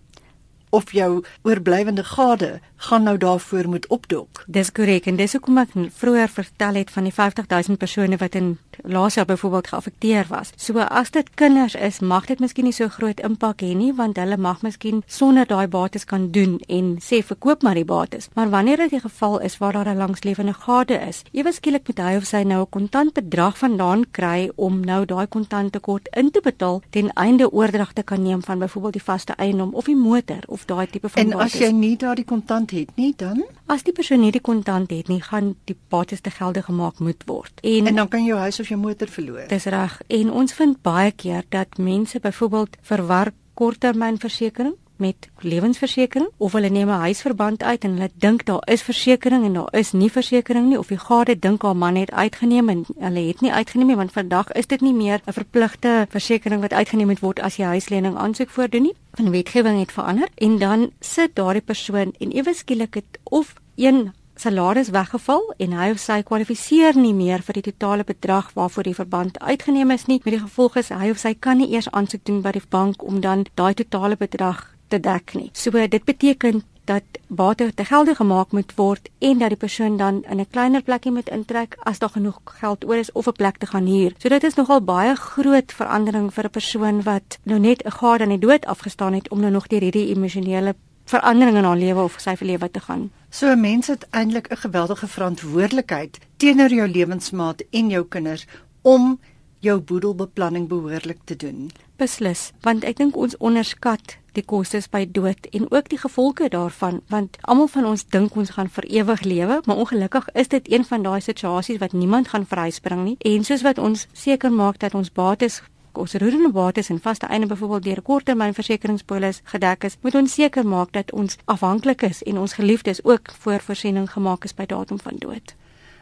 of 0.70 0.92
jou 0.92 1.24
oorblywende 1.42 2.04
gade 2.04 2.60
gaan 2.76 3.02
nou 3.02 3.16
daarvoor 3.18 3.68
moet 3.68 3.86
opdok. 3.86 4.44
Dis 4.46 4.72
korrek 4.72 5.06
en 5.06 5.16
dis 5.16 5.32
hoekom 5.32 5.58
ek 5.58 5.74
vroeër 5.98 6.30
vertel 6.30 6.74
het 6.78 6.90
van 6.94 7.08
die 7.08 7.12
50000 7.14 7.78
persone 7.78 8.16
wat 8.16 8.34
in 8.38 8.58
laas 8.82 9.14
jaar 9.14 9.26
byvoorbeeld 9.26 9.66
geaffekteer 9.66 10.26
was. 10.28 10.52
So 10.56 10.78
as 10.78 11.10
dit 11.10 11.30
kinders 11.34 11.74
is, 11.74 11.98
mag 12.00 12.26
dit 12.26 12.38
miskien 12.38 12.68
nie 12.68 12.72
so 12.72 12.88
groot 12.88 13.20
impak 13.20 13.64
hê 13.66 13.72
nie 13.74 13.90
want 13.92 14.20
hulle 14.20 14.36
mag 14.36 14.62
miskien 14.62 15.02
sonder 15.06 15.46
daai 15.46 15.66
bates 15.66 16.04
kan 16.04 16.30
doen 16.30 16.58
en 16.68 16.94
sê 17.02 17.18
verkoop 17.26 17.62
maar 17.62 17.74
die 17.74 17.84
bates. 17.84 18.28
Maar 18.34 18.50
wanneer 18.50 18.84
dit 18.84 18.94
die 18.96 19.02
geval 19.02 19.40
is 19.40 19.58
waar 19.58 19.72
daar 19.72 19.88
'n 19.88 19.98
langslewende 19.98 20.54
gade 20.54 21.00
is, 21.08 21.22
ewe 21.32 21.52
skielik 21.52 21.86
moet 21.86 21.98
hy 21.98 22.16
of 22.16 22.24
sy 22.24 22.42
nou 22.42 22.62
'n 22.62 22.70
kontant 22.70 23.12
bedrag 23.12 23.58
vandaan 23.58 24.04
kry 24.10 24.50
om 24.54 24.80
nou 24.80 25.04
daai 25.04 25.26
kontant 25.26 25.72
tekort 25.72 26.08
in 26.16 26.30
te 26.30 26.40
betaal 26.40 26.82
ten 26.90 27.10
einde 27.12 27.52
oordrag 27.52 27.92
te 27.92 28.02
kan 28.02 28.22
neem 28.22 28.42
van 28.42 28.58
byvoorbeeld 28.58 28.92
die 28.92 29.02
vaste 29.02 29.32
eiendom 29.32 29.74
of 29.74 29.84
die 29.84 29.96
motor 29.96 30.42
of 30.46 30.57
daai 30.66 30.86
tipe 30.86 31.08
van 31.08 31.30
bates. 31.30 31.38
En 31.38 31.44
as 31.44 31.52
jy 31.60 31.70
nie 31.72 31.96
daardie 31.96 32.24
kontant 32.24 32.70
het 32.70 32.90
nie, 32.96 33.12
dan 33.16 33.44
as 33.66 33.82
die 33.82 33.92
persoon 33.92 34.20
nie 34.20 34.32
die 34.32 34.40
kontant 34.40 34.90
het 34.90 35.08
nie, 35.08 35.20
gaan 35.22 35.54
die 35.64 35.76
bates 35.88 36.20
te 36.20 36.30
gelde 36.30 36.62
gemaak 36.62 36.98
moet 36.98 37.22
word. 37.26 37.60
En, 37.62 37.86
en 37.86 37.94
dan 37.94 38.08
kan 38.08 38.24
jou 38.24 38.38
huis 38.38 38.60
of 38.60 38.68
jou 38.68 38.80
motor 38.80 39.08
verloor. 39.08 39.46
Dis 39.48 39.64
reg. 39.64 40.00
En 40.06 40.30
ons 40.30 40.52
vind 40.52 40.82
baie 40.82 41.12
keer 41.12 41.44
dat 41.48 41.78
mense 41.78 42.20
byvoorbeeld 42.20 42.76
verwar 42.82 43.32
korttermynversekering 43.54 44.74
met 44.98 45.28
lewensversekering 45.40 46.28
of 46.36 46.52
hulle 46.52 46.68
neem 46.68 46.88
'n 46.88 47.04
huisverband 47.06 47.62
uit 47.62 47.84
en 47.84 47.90
hulle 47.90 48.10
dink 48.14 48.44
daar 48.44 48.62
is 48.66 48.82
versekerings 48.82 49.46
en 49.46 49.52
daar 49.52 49.72
is 49.72 49.92
nie 49.92 50.10
versekerings 50.10 50.68
nie 50.68 50.78
of 50.78 50.88
die 50.88 50.98
gade 50.98 51.38
dink 51.38 51.62
haar 51.62 51.76
man 51.76 51.96
het 51.96 52.10
uitgeneem 52.10 52.68
en 52.68 52.84
hulle 52.98 53.26
het 53.26 53.40
nie 53.40 53.52
uitgeneem 53.52 53.86
nie 53.86 53.96
want 53.96 54.12
vandag 54.12 54.52
is 54.52 54.66
dit 54.66 54.80
nie 54.80 54.94
meer 54.94 55.20
'n 55.26 55.32
verpligte 55.32 56.06
versekering 56.10 56.60
wat 56.60 56.72
uitgeneem 56.72 57.06
moet 57.06 57.20
word 57.20 57.40
as 57.40 57.56
jy 57.56 57.64
huislening 57.64 58.16
aansoek 58.16 58.50
voordoen 58.50 58.82
nie. 58.82 58.94
Van 59.12 59.30
wetgewing 59.30 59.78
het 59.78 59.92
verander 59.92 60.28
en 60.34 60.58
dan 60.58 60.90
sit 61.00 61.34
daardie 61.34 61.62
persoon 61.62 62.12
en 62.18 62.30
ewe 62.30 62.54
skielik 62.54 62.94
het 62.94 63.18
of 63.24 63.54
een 63.76 64.12
salaris 64.40 64.88
weggeval 64.94 65.54
en 65.58 65.72
hy 65.72 65.90
of 65.90 66.00
sy 66.02 66.22
kwalifiseer 66.22 66.96
nie 66.96 67.14
meer 67.14 67.42
vir 67.42 67.58
die 67.58 67.66
totale 67.70 68.06
bedrag 68.06 68.52
waarvoor 68.54 68.86
die 68.86 68.94
verband 68.94 69.38
uitgeneem 69.38 69.90
is 69.90 70.06
nie. 70.06 70.20
Met 70.24 70.34
die 70.36 70.42
gevolg 70.42 70.76
is 70.76 70.92
hy 70.94 71.10
of 71.10 71.18
sy 71.18 71.34
kan 71.34 71.58
nie 71.58 71.70
eers 71.74 71.90
aansoek 71.90 72.24
doen 72.24 72.42
by 72.42 72.54
die 72.58 72.66
bank 72.70 73.02
om 73.02 73.20
dan 73.20 73.46
daai 73.58 73.74
totale 73.74 74.16
bedrag 74.16 74.77
te 74.88 75.00
dek 75.00 75.34
nie. 75.34 75.50
So 75.52 75.70
dit 75.70 76.04
beteken 76.04 76.62
dat 76.88 77.02
bate 77.26 77.74
te 77.74 77.84
gelde 77.84 78.14
gemaak 78.14 78.52
moet 78.52 78.72
word 78.74 79.08
en 79.18 79.38
dat 79.38 79.52
die 79.52 79.60
persoon 79.60 79.96
dan 79.96 80.22
in 80.24 80.40
'n 80.40 80.50
kleiner 80.50 80.82
plekkie 80.82 81.12
moet 81.12 81.28
intrek 81.28 81.76
as 81.78 81.98
daar 81.98 82.14
genoeg 82.16 82.40
geld 82.44 82.84
oor 82.84 82.96
is 82.96 83.12
of 83.12 83.26
'n 83.26 83.32
plek 83.32 83.56
te 83.56 83.66
gaan 83.66 83.86
huur. 83.86 84.14
So 84.18 84.28
dit 84.28 84.44
is 84.44 84.54
nogal 84.54 84.80
baie 84.80 85.14
groot 85.14 85.72
verandering 85.72 86.34
vir 86.34 86.44
'n 86.44 86.50
persoon 86.50 87.02
wat 87.02 87.38
nou 87.42 87.58
net 87.58 87.84
'n 87.84 87.90
gade 87.90 88.22
aan 88.22 88.36
die 88.36 88.46
dood 88.48 88.66
afgestaan 88.66 89.12
het 89.12 89.30
om 89.30 89.40
nou 89.40 89.50
nog 89.50 89.66
deur 89.66 89.80
hierdie 89.80 90.14
emosionele 90.14 90.74
verandering 91.04 91.56
in 91.56 91.64
haar 91.64 91.76
lewe 91.76 92.02
of 92.02 92.14
sy 92.20 92.36
lewe 92.40 92.70
te 92.70 92.80
gaan. 92.80 93.10
So 93.30 93.46
'n 93.46 93.60
mens 93.60 93.86
het 93.86 94.06
eintlik 94.10 94.50
'n 94.50 94.56
geweldige 94.56 95.06
verantwoordelikheid 95.06 96.18
teenoor 96.36 96.70
jou 96.70 96.88
lewensmaat 96.88 97.62
en 97.70 97.88
jou 97.88 98.04
kinders 98.04 98.46
om 98.82 99.20
jou 99.58 99.80
boedelbeplanning 99.80 100.68
behoorlik 100.68 101.18
te 101.24 101.36
doen. 101.36 101.70
Beslis, 101.98 102.52
want 102.62 102.84
ek 102.86 103.00
dink 103.00 103.16
ons 103.18 103.34
onderskat 103.42 104.12
die 104.36 104.44
kostes 104.46 104.84
by 104.86 105.00
dood 105.10 105.48
en 105.50 105.64
ook 105.74 105.88
die 105.90 105.98
gevolge 105.98 106.46
daarvan, 106.52 107.00
want 107.10 107.38
almal 107.42 107.66
van 107.72 107.88
ons 107.90 108.04
dink 108.06 108.36
ons 108.38 108.52
gaan 108.54 108.68
vir 108.70 108.86
ewig 109.00 109.24
lewe, 109.26 109.56
maar 109.66 109.80
ongelukkig 109.82 110.28
is 110.38 110.52
dit 110.52 110.68
een 110.70 110.84
van 110.86 111.02
daai 111.02 111.18
situasies 111.20 111.80
wat 111.82 111.96
niemand 111.98 112.30
gaan 112.30 112.46
vryspring 112.46 113.02
nie. 113.02 113.16
En 113.26 113.42
soos 113.42 113.64
wat 113.66 113.80
ons 113.82 114.04
seker 114.14 114.54
maak 114.54 114.78
dat 114.78 114.94
ons 114.94 115.10
bates 115.10 115.58
ons 115.98 116.14
roerende 116.22 116.52
bates 116.54 116.92
en 116.94 117.00
vaste 117.02 117.26
einde 117.26 117.48
byvoorbeeld 117.50 117.82
deur 117.82 117.98
'n 117.98 118.06
korttermynversekeringspolis 118.10 119.40
gedek 119.44 119.84
is, 119.84 119.96
moet 120.02 120.14
ons 120.14 120.32
seker 120.32 120.66
maak 120.66 120.92
dat 120.92 121.12
ons 121.12 121.36
afhanklik 121.44 122.02
is 122.02 122.22
en 122.22 122.38
ons 122.38 122.52
geliefdes 122.52 123.04
ook 123.04 123.32
voor 123.38 123.60
voorsiening 123.60 124.10
gemaak 124.10 124.44
is 124.44 124.54
by 124.54 124.66
datum 124.66 125.00
van 125.00 125.16
dood. 125.18 125.54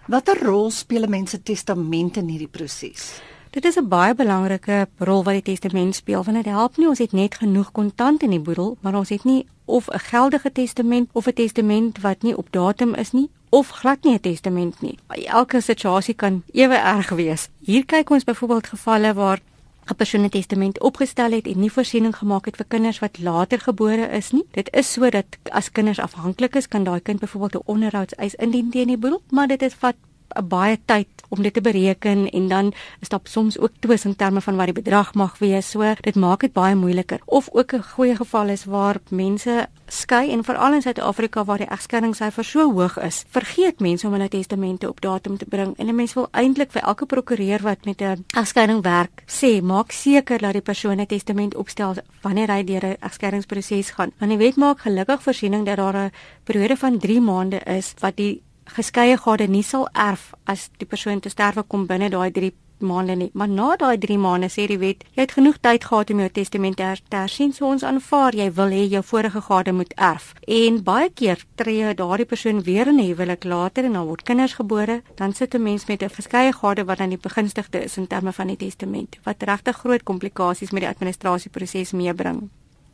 Watter 0.06 0.42
rol 0.42 0.70
speel 0.70 1.06
mense 1.08 1.42
testament 1.42 2.16
in 2.16 2.28
hierdie 2.28 2.52
proses? 2.52 3.22
Dit 3.56 3.64
is 3.64 3.78
'n 3.78 3.88
baie 3.88 4.14
belangrike 4.14 4.88
rol 4.98 5.22
wat 5.24 5.32
die 5.32 5.42
testament 5.42 5.94
speel 5.94 6.24
want 6.24 6.36
dit 6.36 6.52
help 6.54 6.76
nie 6.76 6.88
ons 6.88 6.98
het 6.98 7.12
net 7.12 7.34
genoeg 7.34 7.72
kontant 7.72 8.22
in 8.22 8.30
die 8.30 8.40
boedel, 8.40 8.76
maar 8.80 8.94
ons 8.94 9.08
het 9.08 9.24
nie 9.24 9.46
of 9.64 9.88
'n 9.88 9.98
geldige 9.98 10.52
testament 10.52 11.08
of 11.12 11.26
'n 11.26 11.32
testament 11.32 12.00
wat 12.00 12.22
nie 12.22 12.36
op 12.36 12.48
datum 12.50 12.94
is 12.94 13.12
nie 13.12 13.30
of 13.48 13.68
glad 13.68 14.04
nie 14.04 14.12
'n 14.12 14.20
testament 14.20 14.80
nie. 14.80 14.98
Elke 15.08 15.60
situasie 15.60 16.14
kan 16.14 16.42
ewe 16.52 16.74
erg 16.74 17.08
wees. 17.08 17.48
Hier 17.60 17.86
kyk 17.86 18.10
ons 18.10 18.24
byvoorbeeld 18.24 18.66
gevalle 18.66 19.14
waar 19.14 19.40
'n 19.86 19.94
persoon 19.96 20.24
'n 20.24 20.28
testament 20.28 20.80
opgestel 20.80 21.30
het 21.30 21.46
en 21.46 21.60
nie 21.60 21.72
voorsiening 21.72 22.16
gemaak 22.16 22.44
het 22.44 22.56
vir 22.56 22.66
kinders 22.68 22.98
wat 22.98 23.18
later 23.18 23.60
gebore 23.60 24.08
is 24.08 24.30
nie. 24.30 24.44
Dit 24.50 24.74
is 24.74 24.92
sodat 24.92 25.26
as 25.50 25.72
kinders 25.72 25.98
afhanklik 25.98 26.56
is, 26.56 26.68
kan 26.68 26.84
daai 26.84 27.00
kind 27.00 27.20
byvoorbeeld 27.20 27.54
'n 27.54 27.70
onderhoudseis 27.70 28.34
indien 28.34 28.70
teen 28.70 28.86
die 28.86 28.98
boedel, 28.98 29.22
maar 29.30 29.46
dit 29.46 29.62
is 29.62 29.74
vat 29.74 29.94
baie 30.42 30.78
tyd 30.84 31.08
om 31.28 31.42
dit 31.42 31.54
te 31.54 31.60
bereken 31.60 32.30
en 32.30 32.48
dan 32.48 32.72
is 33.00 33.08
daar 33.08 33.20
soms 33.22 33.58
ook 33.58 33.70
twis 33.78 34.04
in 34.04 34.16
terme 34.16 34.40
van 34.40 34.56
wat 34.56 34.70
die 34.70 34.82
bedrag 34.82 35.14
mag 35.14 35.38
wees. 35.38 35.70
So 35.70 35.94
dit 36.00 36.14
maak 36.14 36.40
dit 36.40 36.52
baie 36.52 36.74
moeiliker. 36.74 37.20
Of 37.24 37.48
ook 37.52 37.72
'n 37.72 37.82
goeie 37.82 38.16
geval 38.16 38.48
is 38.48 38.64
waar 38.64 38.96
mense 39.10 39.68
skei 39.86 40.30
en 40.30 40.44
veral 40.44 40.74
in 40.74 40.82
Suid-Afrika 40.82 41.44
waar 41.44 41.58
die 41.58 41.68
egskenningssyfer 41.70 42.44
so 42.44 42.72
hoog 42.72 42.98
is, 42.98 43.24
vergeet 43.30 43.80
mense 43.80 44.06
om 44.06 44.12
hulle 44.12 44.28
testamente 44.28 44.88
op 44.88 45.00
datum 45.00 45.36
te 45.38 45.44
bring. 45.44 45.76
En 45.78 45.86
'n 45.86 45.94
mens 45.94 46.14
wil 46.14 46.28
eintlik 46.30 46.70
vir 46.72 46.82
elke 46.82 47.06
prokureur 47.06 47.62
wat 47.62 47.84
met 47.84 48.00
'n 48.00 48.24
egskeiding 48.26 48.82
werk, 48.82 49.22
sê 49.26 49.62
maak 49.62 49.92
seker 49.92 50.38
dat 50.38 50.52
die 50.52 50.60
persoon 50.60 51.00
'n 51.00 51.06
testament 51.06 51.54
opstel 51.54 51.94
wanneer 52.22 52.50
hy 52.50 52.64
deur 52.64 52.84
'n 52.84 52.96
egskeidingsproses 53.00 53.90
gaan. 53.90 54.12
Want 54.18 54.30
die 54.30 54.38
wet 54.38 54.56
maak 54.56 54.80
gelukkig 54.80 55.22
voorsiening 55.22 55.66
dat 55.66 55.76
daar 55.76 55.96
'n 55.96 56.12
periode 56.44 56.76
van 56.76 56.98
3 56.98 57.20
maande 57.20 57.60
is 57.64 57.94
wat 58.00 58.16
die 58.16 58.42
geskeie 58.66 59.16
gade 59.16 59.48
nie 59.48 59.62
sal 59.62 59.88
erf 59.92 60.34
as 60.44 60.70
die 60.78 60.86
persoon 60.86 61.20
te 61.20 61.28
sterwe 61.28 61.62
kom 61.62 61.86
binne 61.86 62.10
daai 62.10 62.30
3 62.30 62.52
maande 62.78 63.14
nie. 63.14 63.30
Maar 63.32 63.48
na 63.48 63.76
daai 63.76 63.98
3 63.98 64.18
maande 64.18 64.48
sê 64.52 64.66
die 64.68 64.78
wet, 64.78 65.04
jy 65.14 65.22
het 65.24 65.32
genoeg 65.32 65.58
tyd 65.64 65.84
gehad 65.84 66.10
om 66.10 66.20
jou 66.20 66.28
testament 66.30 66.76
te 66.76 67.16
hersien, 67.16 67.52
so 67.52 67.66
ons 67.66 67.84
aanvaar 67.84 68.36
jy 68.36 68.50
wil 68.58 68.74
hê 68.74 68.82
jou 68.90 69.02
vorige 69.02 69.40
gade 69.48 69.72
moet 69.72 69.94
erf. 69.96 70.32
En 70.46 70.82
baie 70.84 71.10
keer 71.10 71.44
tree 71.56 71.94
daardie 71.94 72.28
persoon 72.28 72.62
weer 72.62 72.88
in 72.92 73.00
huwelik 73.00 73.44
later 73.44 73.84
en 73.84 73.92
dan 73.92 74.06
word 74.06 74.22
kinders 74.22 74.58
gebore, 74.60 75.02
dan 75.16 75.32
sit 75.32 75.54
'n 75.54 75.62
mens 75.62 75.86
met 75.86 76.02
'n 76.02 76.08
verskeie 76.08 76.52
gade 76.52 76.84
wat 76.84 76.98
dan 76.98 77.08
die 77.08 77.18
begunstigde 77.18 77.84
is 77.84 77.96
in 77.96 78.06
terme 78.06 78.32
van 78.32 78.46
die 78.46 78.56
testament, 78.56 79.18
wat 79.24 79.42
regtig 79.42 79.76
groot 79.76 80.02
komplikasies 80.02 80.70
met 80.70 80.82
die 80.82 80.90
administrasieproses 80.90 81.92
meebring. 81.92 82.50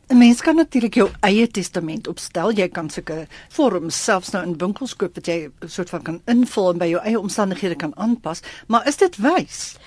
'n 0.09 0.17
Mens 0.17 0.41
kan 0.41 0.55
natuurlik 0.55 0.93
jou 0.93 1.09
eie 1.19 1.47
testament 1.47 2.07
opstel. 2.07 2.51
Jy 2.51 2.67
kan 2.69 2.89
sulke 2.89 3.27
vorms 3.49 4.03
selfs 4.03 4.31
nou 4.31 4.43
in 4.43 4.57
winkels 4.57 4.95
koop 4.95 5.15
wat 5.15 5.27
jy 5.27 5.49
soort 5.65 5.89
van 5.89 6.01
kan 6.01 6.21
invul 6.25 6.71
en 6.71 6.77
by 6.77 6.85
jou 6.85 7.01
eie 7.03 7.19
omstandighede 7.19 7.75
kan 7.75 7.95
aanpas, 7.95 8.41
maar 8.67 8.87
is 8.87 8.97
dit 8.97 9.17
wys? 9.17 9.77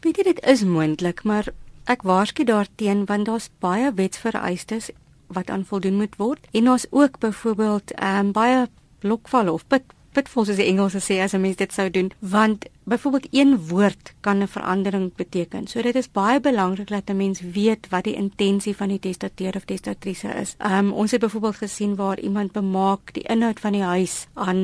Weet 0.00 0.16
jy 0.16 0.22
dit 0.22 0.44
is 0.44 0.64
moontlik, 0.64 1.24
maar 1.24 1.48
ek 1.84 2.02
waarsku 2.02 2.44
daarteen 2.44 3.04
want 3.04 3.26
daar's 3.26 3.50
baie 3.60 3.92
wetsvereistes 3.94 4.90
wat 5.26 5.50
aan 5.50 5.64
voldoen 5.64 5.96
moet 5.96 6.16
word 6.16 6.46
en 6.52 6.70
ons 6.70 6.86
ook 6.90 7.18
byvoorbeeld 7.18 7.92
ehm 7.92 8.26
um, 8.26 8.32
baie 8.32 8.68
lokval 9.00 9.52
of 9.52 9.66
pit 9.66 9.82
pitfalls 10.14 10.52
as 10.52 10.60
die 10.60 10.68
Engelse 10.70 11.00
sê 11.02 11.18
as 11.22 11.34
'n 11.34 11.40
mens 11.40 11.56
dit 11.56 11.72
sou 11.72 11.90
doen 11.90 12.12
want 12.20 12.66
byvoorbeeld 12.84 13.26
een 13.30 13.58
woord 13.68 14.14
kan 14.20 14.42
'n 14.42 14.48
verandering 14.48 15.14
beteken. 15.16 15.66
So 15.66 15.82
dit 15.82 15.94
is 15.94 16.10
baie 16.10 16.40
belangrik 16.40 16.88
dat 16.88 17.10
'n 17.10 17.16
mens 17.16 17.40
weet 17.40 17.88
wat 17.90 18.04
die 18.04 18.14
intensie 18.14 18.76
van 18.76 18.88
die 18.88 18.98
testateur 18.98 19.56
of 19.56 19.64
testatrice 19.64 20.28
is. 20.28 20.56
Um 20.58 20.92
ons 20.92 21.10
het 21.10 21.20
byvoorbeeld 21.20 21.56
gesien 21.56 21.96
waar 21.96 22.20
iemand 22.20 22.52
bemaak 22.52 23.12
die 23.12 23.22
inhoud 23.22 23.60
van 23.60 23.72
die 23.72 23.82
huis 23.82 24.26
aan 24.34 24.56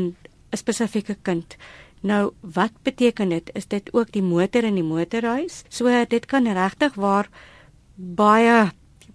'n 0.50 0.56
spesifieke 0.56 1.16
kind. 1.22 1.56
Nou, 2.00 2.32
wat 2.40 2.72
beteken 2.82 3.28
dit? 3.28 3.50
Is 3.52 3.66
dit 3.66 3.92
ook 3.92 4.12
die 4.12 4.22
motor 4.22 4.64
in 4.64 4.74
die 4.74 4.84
motorhuis? 4.84 5.62
So 5.68 6.04
dit 6.08 6.26
kan 6.26 6.52
regtig 6.52 6.94
waar 6.94 7.28
baie 7.94 8.72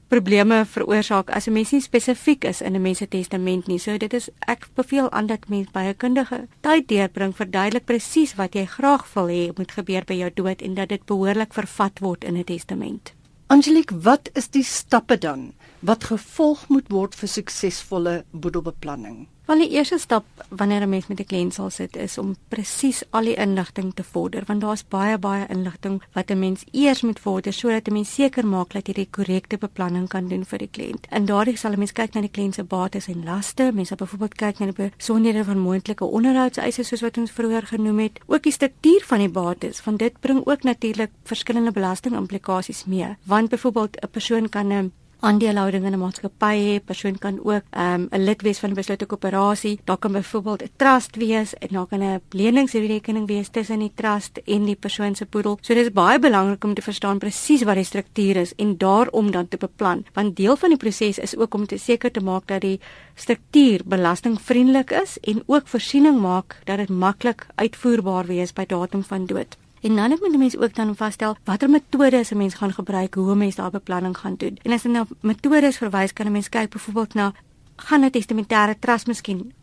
probleme 0.08 0.66
veroorsaak 0.66 1.30
as 1.30 1.48
'n 1.48 1.54
mens 1.54 1.72
nie 1.72 1.82
spesifiek 1.82 2.44
is 2.46 2.62
in 2.62 2.76
'n 2.76 2.82
mens 2.82 2.98
se 2.98 3.08
testament 3.08 3.68
nie. 3.68 3.80
So 3.80 3.98
dit 3.98 4.14
is 4.14 4.30
ek 4.48 4.68
beveel 4.74 5.12
aan 5.12 5.28
dat 5.28 5.50
mens 5.50 5.72
by 5.72 5.80
'n 5.80 5.98
kundige 5.98 6.48
tyd 6.62 6.88
deurbring 6.88 7.36
verduidelik 7.36 7.86
presies 7.86 8.36
wat 8.36 8.54
jy 8.54 8.66
graag 8.66 9.14
wil 9.14 9.28
hê 9.28 9.52
moet 9.58 9.72
gebeur 9.72 10.04
by 10.06 10.14
jou 10.14 10.32
dood 10.34 10.62
en 10.62 10.74
dat 10.74 10.90
dit 10.90 11.06
behoorlik 11.06 11.54
vervat 11.54 12.00
word 12.00 12.24
in 12.24 12.38
'n 12.38 12.44
testament. 12.44 13.14
Angelique, 13.48 14.00
wat 14.02 14.30
is 14.34 14.48
die 14.50 14.64
stappe 14.64 15.18
dan 15.18 15.54
wat 15.86 16.04
gevolg 16.10 16.68
moet 16.74 16.90
word 16.90 17.16
vir 17.16 17.30
suksesvolle 17.30 18.24
boedelbeplanning? 18.32 19.26
Wel 19.46 19.60
die 19.62 19.76
eerste 19.78 20.00
stap 20.02 20.26
wanneer 20.50 20.82
'n 20.82 20.90
mens 20.90 21.08
met 21.08 21.20
'n 21.20 21.26
kliënt 21.26 21.54
sal 21.54 21.70
sit 21.70 21.96
is 21.96 22.18
om 22.18 22.36
presies 22.48 23.04
al 23.10 23.22
die 23.22 23.36
inligting 23.36 23.94
te 23.94 24.04
vorder 24.04 24.44
want 24.46 24.62
daar's 24.62 24.88
baie 24.88 25.18
baie 25.18 25.46
inligting 25.48 26.02
wat 26.14 26.32
'n 26.32 26.40
mens 26.40 26.64
eers 26.72 27.02
moet 27.02 27.20
vorder 27.20 27.54
sodat 27.54 27.88
'n 27.88 27.94
mens 27.94 28.14
seker 28.14 28.48
maak 28.48 28.74
dat 28.74 28.88
jy 28.88 28.94
die 28.94 29.10
korrekte 29.12 29.58
beplanning 29.58 30.08
kan 30.08 30.28
doen 30.28 30.46
vir 30.46 30.58
die 30.58 30.70
kliënt. 30.72 31.06
En 31.10 31.26
daardie 31.26 31.58
sal 31.58 31.72
'n 31.72 31.78
mens 31.78 31.92
kyk 31.92 32.14
na 32.14 32.22
die 32.22 32.30
kliënt 32.30 32.54
se 32.56 32.64
bates 32.64 33.08
en 33.08 33.24
laste. 33.24 33.72
Mense 33.74 33.86
sal 33.86 33.98
byvoorbeeld 33.98 34.36
kyk 34.36 34.60
na 34.60 34.66
die 34.66 34.92
besonderhede 34.98 35.44
van 35.44 35.60
moontlike 35.60 36.06
onderhoudseise 36.06 36.84
soos 36.84 37.02
wat 37.02 37.18
ons 37.18 37.32
vroeër 37.32 37.66
genoem 37.66 38.00
het. 38.00 38.20
Ook 38.26 38.44
die 38.44 38.52
struktuur 38.52 39.04
van 39.04 39.20
die 39.20 39.30
bates, 39.30 39.84
want 39.84 40.00
dit 40.00 40.20
bring 40.20 40.46
ook 40.46 40.64
natuurlik 40.64 41.12
verskillende 41.24 41.72
belastingimplikasies 41.72 42.86
mee. 42.86 43.16
Want 43.24 43.50
byvoorbeeld 43.50 43.98
'n 44.02 44.10
persoon 44.10 44.50
kan 44.50 44.74
'n 44.74 44.92
aandelehouding 45.26 45.86
in 45.86 45.94
'n 45.94 46.00
maatskappy 46.00 46.56
hê, 46.66 46.74
persoon 46.86 47.18
kan 47.18 47.40
ook 47.44 47.64
ehm, 47.70 48.02
'n 48.02 48.16
um, 48.16 48.22
lid 48.22 48.42
wees 48.42 48.60
van 48.60 48.70
'n 48.70 48.74
beslote 48.74 49.06
koöperasie. 49.06 49.80
Daar 49.84 49.98
kan 49.98 50.12
byvoorbeeld 50.12 50.64
'n 50.64 50.72
trust 50.76 51.16
wees 51.16 51.54
en 51.54 51.68
daar 51.72 51.88
kan 51.88 52.02
'n 52.02 52.22
leningsrekening 52.30 53.28
wees 53.28 53.50
tussen 53.50 53.80
die 53.80 53.92
trust 53.96 54.38
en 54.46 54.66
die 54.66 54.76
persoon 54.76 55.16
se 55.16 55.26
boedel. 55.26 55.58
So 55.62 55.74
dis 55.74 55.92
baie 55.92 56.20
belangrik 56.20 56.64
om 56.64 56.74
te 56.74 56.82
verstaan 56.82 57.18
presies 57.18 57.64
wat 57.64 57.76
die 57.76 57.84
struktuur 57.84 58.36
is 58.36 58.56
en 58.56 58.78
daarom 58.78 59.32
dan 59.32 59.48
te 59.48 59.58
beplan, 59.58 60.06
want 60.14 60.36
deel 60.36 60.56
van 60.56 60.70
die 60.70 60.78
proses 60.78 61.18
is 61.20 61.38
ook 61.38 61.54
om 61.54 61.66
te 61.66 61.78
seker 61.78 62.12
te 62.12 62.24
maak 62.24 62.48
dat 62.48 62.62
die 62.62 62.80
struktuur 63.16 63.82
belastingvriendelik 63.86 64.92
is 64.92 65.18
en 65.22 65.44
ook 65.46 65.68
voorsiening 65.68 66.20
maak 66.20 66.60
dat 66.64 66.78
dit 66.78 66.90
maklik 66.90 67.48
uitvoerbaar 67.56 68.26
wees 68.26 68.54
by 68.54 68.66
datum 68.66 69.04
van 69.04 69.26
dood. 69.26 69.58
En 69.86 69.96
dan 69.96 70.10
moet 70.10 70.38
mense 70.38 70.60
ook 70.60 70.76
dan 70.76 70.96
vasstel 70.96 71.36
watter 71.44 71.70
metodes 71.70 72.32
'n 72.32 72.38
mens 72.38 72.54
gaan 72.54 72.74
gebruik, 72.74 73.14
hoe 73.14 73.32
'n 73.32 73.38
mens 73.38 73.56
daardie 73.56 73.80
beplanning 73.80 74.18
gaan 74.18 74.36
doen. 74.38 74.58
En 74.62 74.72
as 74.72 74.84
jy 74.84 74.90
na 74.92 75.06
metodes 75.22 75.78
verwys, 75.78 76.14
kan 76.14 76.26
'n 76.26 76.32
mens 76.32 76.50
kyk 76.50 76.70
byvoorbeeld 76.70 77.14
na 77.14 77.34
gaan 77.76 78.04
'n 78.04 78.10
testamentêre 78.10 78.80
trust 78.80 79.08
miskien 79.08 79.54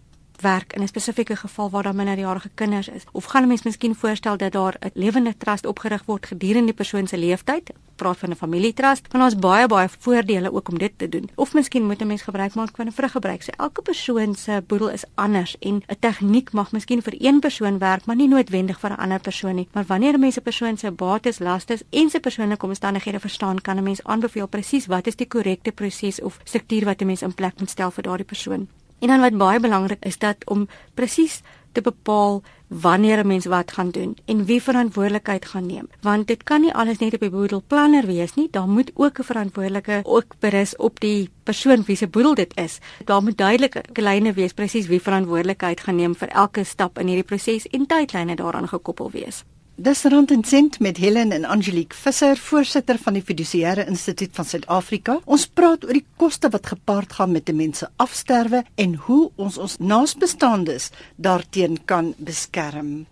werk 0.40 0.72
in 0.72 0.82
'n 0.82 0.88
spesifieke 0.88 1.36
geval 1.36 1.70
waar 1.70 1.82
daar 1.82 1.94
minderjarige 1.94 2.50
kinders 2.54 2.88
is? 2.88 3.04
Of 3.12 3.24
gaan 3.24 3.42
'n 3.42 3.48
mens 3.48 3.62
miskien 3.62 3.94
voorstel 3.94 4.36
dat 4.36 4.52
daar 4.52 4.76
'n 4.80 4.90
lewende 4.94 5.36
trust 5.36 5.66
opgerig 5.66 6.02
word 6.04 6.26
gedurende 6.26 6.64
die 6.64 6.74
persoon 6.74 7.06
se 7.06 7.18
lewenstyd? 7.18 7.70
Praat 7.96 8.18
van 8.18 8.30
'n 8.30 8.36
familietrust, 8.36 9.06
want 9.10 9.22
daar's 9.22 9.36
baie 9.36 9.66
baie 9.66 9.88
voordele 9.98 10.52
ook 10.52 10.68
om 10.68 10.78
dit 10.78 10.92
te 10.96 11.08
doen. 11.08 11.30
Of 11.34 11.54
miskien 11.54 11.86
moet 11.86 12.00
'n 12.00 12.06
mens 12.06 12.22
gebruik 12.22 12.54
maak 12.54 12.76
van 12.76 12.86
'n 12.86 12.92
vruggebruik. 12.92 13.42
So 13.42 13.50
elke 13.56 13.82
persoon 13.82 14.34
se 14.34 14.62
boedel 14.66 14.90
is 14.90 15.04
anders 15.14 15.58
en 15.58 15.82
'n 15.86 15.96
tegniek 15.98 16.52
mag 16.52 16.72
miskien 16.72 17.02
vir 17.02 17.14
een 17.18 17.40
persoon 17.40 17.78
werk, 17.78 18.04
maar 18.04 18.16
nie 18.16 18.28
noodwendig 18.28 18.80
vir 18.80 18.90
'n 18.90 18.96
ander 18.96 19.20
persoon 19.20 19.54
nie. 19.54 19.68
Maar 19.72 19.84
wanneer 19.86 20.14
'n 20.14 20.20
mens 20.20 20.36
'n 20.36 20.42
persoon 20.42 20.76
se 20.76 20.90
bates, 20.90 21.38
lastes 21.38 21.82
en 21.90 22.10
sy 22.10 22.20
persoonlike 22.20 22.66
omstandighede 22.66 23.20
verstaan, 23.20 23.60
kan 23.60 23.76
'n 23.76 23.82
mens 23.82 24.02
aanbeveel 24.02 24.48
presies 24.48 24.86
wat 24.86 25.06
is 25.06 25.16
die 25.16 25.28
korrekte 25.28 25.72
proses 25.72 26.20
of 26.20 26.38
struktuur 26.44 26.84
wat 26.84 27.00
'n 27.00 27.06
mens 27.06 27.22
in 27.22 27.34
plek 27.34 27.58
moet 27.58 27.70
stel 27.70 27.90
vir 27.90 28.02
daardie 28.02 28.26
persoon. 28.26 28.68
En 29.02 29.10
dan 29.10 29.20
wat 29.20 29.34
baie 29.38 29.60
belangrik 29.60 30.04
is 30.06 30.18
dat 30.18 30.44
om 30.46 30.68
presies 30.94 31.40
te 31.72 31.80
bepaal 31.80 32.42
wanneer 32.68 33.18
'n 33.18 33.26
mens 33.26 33.44
wat 33.44 33.72
gaan 33.72 33.90
doen 33.90 34.16
en 34.24 34.44
wie 34.44 34.62
verantwoordelikheid 34.62 35.44
gaan 35.44 35.66
neem. 35.66 35.88
Want 36.00 36.26
dit 36.26 36.42
kan 36.42 36.60
nie 36.60 36.74
alles 36.74 36.98
net 36.98 37.14
op 37.14 37.20
die 37.20 37.30
boedelplanner 37.30 38.06
wees 38.06 38.34
nie. 38.34 38.48
Daar 38.50 38.68
moet 38.68 38.90
ook 38.94 39.18
'n 39.18 39.24
verantwoordelike 39.24 40.00
ook 40.02 40.34
berus 40.38 40.76
op 40.76 41.00
die 41.00 41.30
persoon 41.42 41.82
wie 41.84 41.96
se 41.96 42.08
boedel 42.08 42.34
dit 42.34 42.56
is. 42.56 42.78
Daar 43.04 43.22
moet 43.22 43.38
duidelike 43.38 43.82
lyne 43.92 44.32
wees 44.32 44.52
presies 44.52 44.86
wie 44.86 45.02
verantwoordelikheid 45.02 45.80
gaan 45.80 45.96
neem 45.96 46.14
vir 46.14 46.28
elke 46.28 46.64
stap 46.64 46.98
in 46.98 47.06
hierdie 47.06 47.26
proses 47.26 47.66
en 47.66 47.86
tydlyne 47.86 48.34
daaraan 48.34 48.68
gekoppel 48.68 49.10
wees 49.10 49.44
Dis 49.82 50.04
rond 50.04 50.30
en 50.30 50.44
sent 50.46 50.76
met 50.78 50.96
Helen 50.96 51.32
en 51.34 51.44
Angelique 51.44 51.96
Visser, 51.98 52.36
voorsitter 52.38 52.98
van 53.02 53.16
die 53.16 53.22
Fiduciêre 53.26 53.82
Instituut 53.90 54.30
van 54.36 54.46
Suid-Afrika. 54.46 55.16
Ons 55.26 55.48
praat 55.50 55.82
oor 55.82 55.96
die 55.96 56.04
koste 56.22 56.50
wat 56.54 56.68
gepaard 56.70 57.16
gaan 57.18 57.32
met 57.34 57.50
'n 57.50 57.56
mens 57.56 57.78
se 57.78 57.88
afsterwe 57.96 58.62
en 58.74 58.94
hoe 58.94 59.30
ons 59.34 59.58
ons 59.58 59.76
naasbestaandes 59.78 60.90
daarteen 61.16 61.84
kan 61.84 62.14
beskerm. 62.18 63.06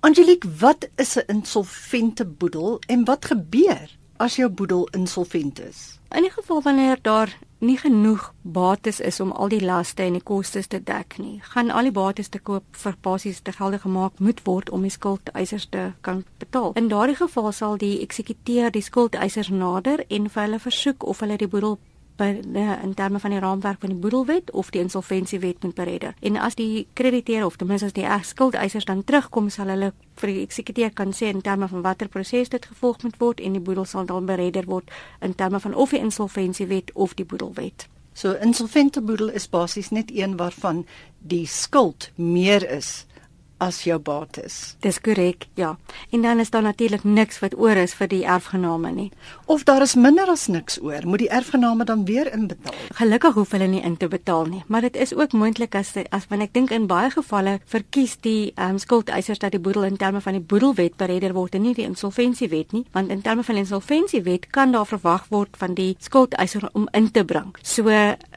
Angelique, 0.00 0.48
wat 0.58 0.88
is 0.96 1.16
'n 1.16 1.26
insolvente 1.26 2.24
boedel 2.24 2.80
en 2.88 3.04
wat 3.04 3.24
gebeur 3.24 3.96
as 4.16 4.36
jou 4.36 4.48
boedel 4.48 4.88
insolvent 4.90 5.60
is? 5.60 5.98
In 6.10 6.22
die 6.22 6.30
geval 6.30 6.62
wanneer 6.62 6.98
daar 7.02 7.38
nie 7.58 7.76
genoeg 7.80 8.32
bates 8.42 9.00
is 9.00 9.20
om 9.20 9.32
al 9.32 9.48
die 9.48 9.64
laste 9.64 10.02
en 10.02 10.18
die 10.18 10.22
kostes 10.22 10.66
te 10.66 10.80
dek 10.82 11.16
nie, 11.18 11.40
gaan 11.54 11.70
al 11.70 11.88
die 11.88 11.94
bates 11.94 12.28
te 12.28 12.38
koop 12.38 12.64
vir 12.76 12.96
basies 13.02 13.40
te 13.40 13.52
gelde 13.56 13.78
gemaak 13.78 14.20
moet 14.20 14.42
word 14.44 14.70
om 14.70 14.84
die 14.84 14.92
skuldeisers 14.92 15.68
te 15.70 15.90
kan 16.00 16.24
betaal. 16.38 16.72
In 16.76 16.88
daardie 16.92 17.16
geval 17.16 17.52
sal 17.52 17.78
die 17.80 18.00
eksekuteur 18.04 18.70
die 18.70 18.84
skuldeisers 18.84 19.48
nader 19.48 20.04
en 20.08 20.30
vir 20.30 20.42
hulle 20.42 20.60
versoek 20.60 21.06
of 21.06 21.24
hulle 21.24 21.38
die 21.40 21.48
boedel 21.48 21.78
in 22.20 22.94
terme 22.94 23.18
van 23.18 23.30
die 23.30 23.40
raamwerk 23.40 23.80
van 23.80 23.88
die 23.88 23.98
boedelwet 23.98 24.50
of 24.50 24.70
die 24.70 24.80
insolventiewet 24.80 25.62
moet 25.62 25.74
beredder. 25.74 26.14
En 26.20 26.36
as 26.36 26.54
die 26.54 26.86
krediteur 26.92 27.44
of 27.44 27.56
ten 27.56 27.66
minste 27.66 27.86
as 27.86 27.92
die 27.92 28.06
skuldeisers 28.22 28.84
dan 28.84 29.04
terugkom, 29.04 29.50
sal 29.50 29.68
hulle 29.68 29.92
vir 30.16 30.32
die 30.32 30.42
eksekuteur 30.42 30.90
kan 30.90 31.12
sê 31.12 31.28
in 31.32 31.42
terme 31.42 31.68
van 31.68 31.82
watter 31.82 32.08
proses 32.08 32.48
dit 32.48 32.66
gevolg 32.66 33.02
moet 33.02 33.18
word 33.18 33.40
en 33.40 33.52
die 33.52 33.60
boedel 33.60 33.84
sal 33.84 34.06
dan 34.06 34.26
beredder 34.26 34.64
word 34.64 34.90
in 35.20 35.34
terme 35.34 35.60
van 35.60 35.74
of 35.74 35.90
die 35.90 36.00
insolventiewet 36.00 36.92
of 36.94 37.14
die 37.14 37.24
boedelwet. 37.24 37.88
So 38.16 38.32
insolvente 38.32 39.00
boedel 39.00 39.28
is 39.28 39.48
basies 39.48 39.90
net 39.90 40.10
een 40.10 40.36
waarvan 40.36 40.86
die 41.20 41.46
skuld 41.46 42.10
meer 42.16 42.70
is 42.70 43.04
as 43.58 43.82
jou 43.86 43.98
bates. 44.02 44.76
Dis 44.84 44.98
korrek, 45.00 45.46
ja. 45.54 45.76
En 46.10 46.22
dan 46.22 46.40
is 46.40 46.50
daar 46.50 46.62
natuurlik 46.62 47.04
niks 47.04 47.38
wat 47.40 47.56
oor 47.58 47.76
is 47.76 47.94
vir 47.94 48.08
die 48.08 48.24
erfgename 48.24 48.90
nie. 48.92 49.10
Of 49.46 49.64
daar 49.64 49.82
is 49.82 49.94
minder 49.94 50.28
as 50.30 50.46
niks 50.46 50.78
oor, 50.82 51.06
moet 51.06 51.24
die 51.24 51.30
erfgename 51.32 51.84
dan 51.84 52.04
weer 52.04 52.32
inbetaal. 52.32 52.74
Gelukkig 52.98 53.34
hoef 53.34 53.54
hulle 53.56 53.66
nie 53.66 53.82
in 53.82 53.96
te 53.96 54.08
betaal 54.08 54.44
nie, 54.46 54.62
maar 54.66 54.80
dit 54.80 54.96
is 54.96 55.14
ook 55.14 55.32
moontlik 55.32 55.74
as 55.74 55.94
as 56.10 56.28
wanneer 56.28 56.48
ek 56.48 56.54
dink 56.54 56.70
in 56.70 56.86
baie 56.86 57.10
gevalle 57.10 57.58
verkies 57.72 58.16
die 58.22 58.52
um, 58.60 58.78
skuldeisers 58.78 59.40
dat 59.42 59.54
die 59.56 59.60
boedel 59.60 59.88
in 59.88 59.96
terme 59.96 60.20
van 60.20 60.36
die 60.36 60.44
boedelwet 60.44 60.96
beredder 61.00 61.34
word 61.34 61.54
en 61.54 61.62
nie 61.62 61.74
die 61.74 61.86
insolventiewet 61.88 62.72
nie, 62.76 62.84
want 62.92 63.10
in 63.10 63.22
terme 63.22 63.42
van 63.42 63.56
die 63.56 63.64
insolventiewet 63.64 64.50
kan 64.50 64.72
daar 64.72 64.86
verwag 64.86 65.26
word 65.30 65.56
van 65.56 65.74
die 65.74 65.94
skuldeiser 65.98 66.68
om 66.72 66.88
in 66.92 67.10
te 67.10 67.24
bring. 67.24 67.54
So 67.62 67.88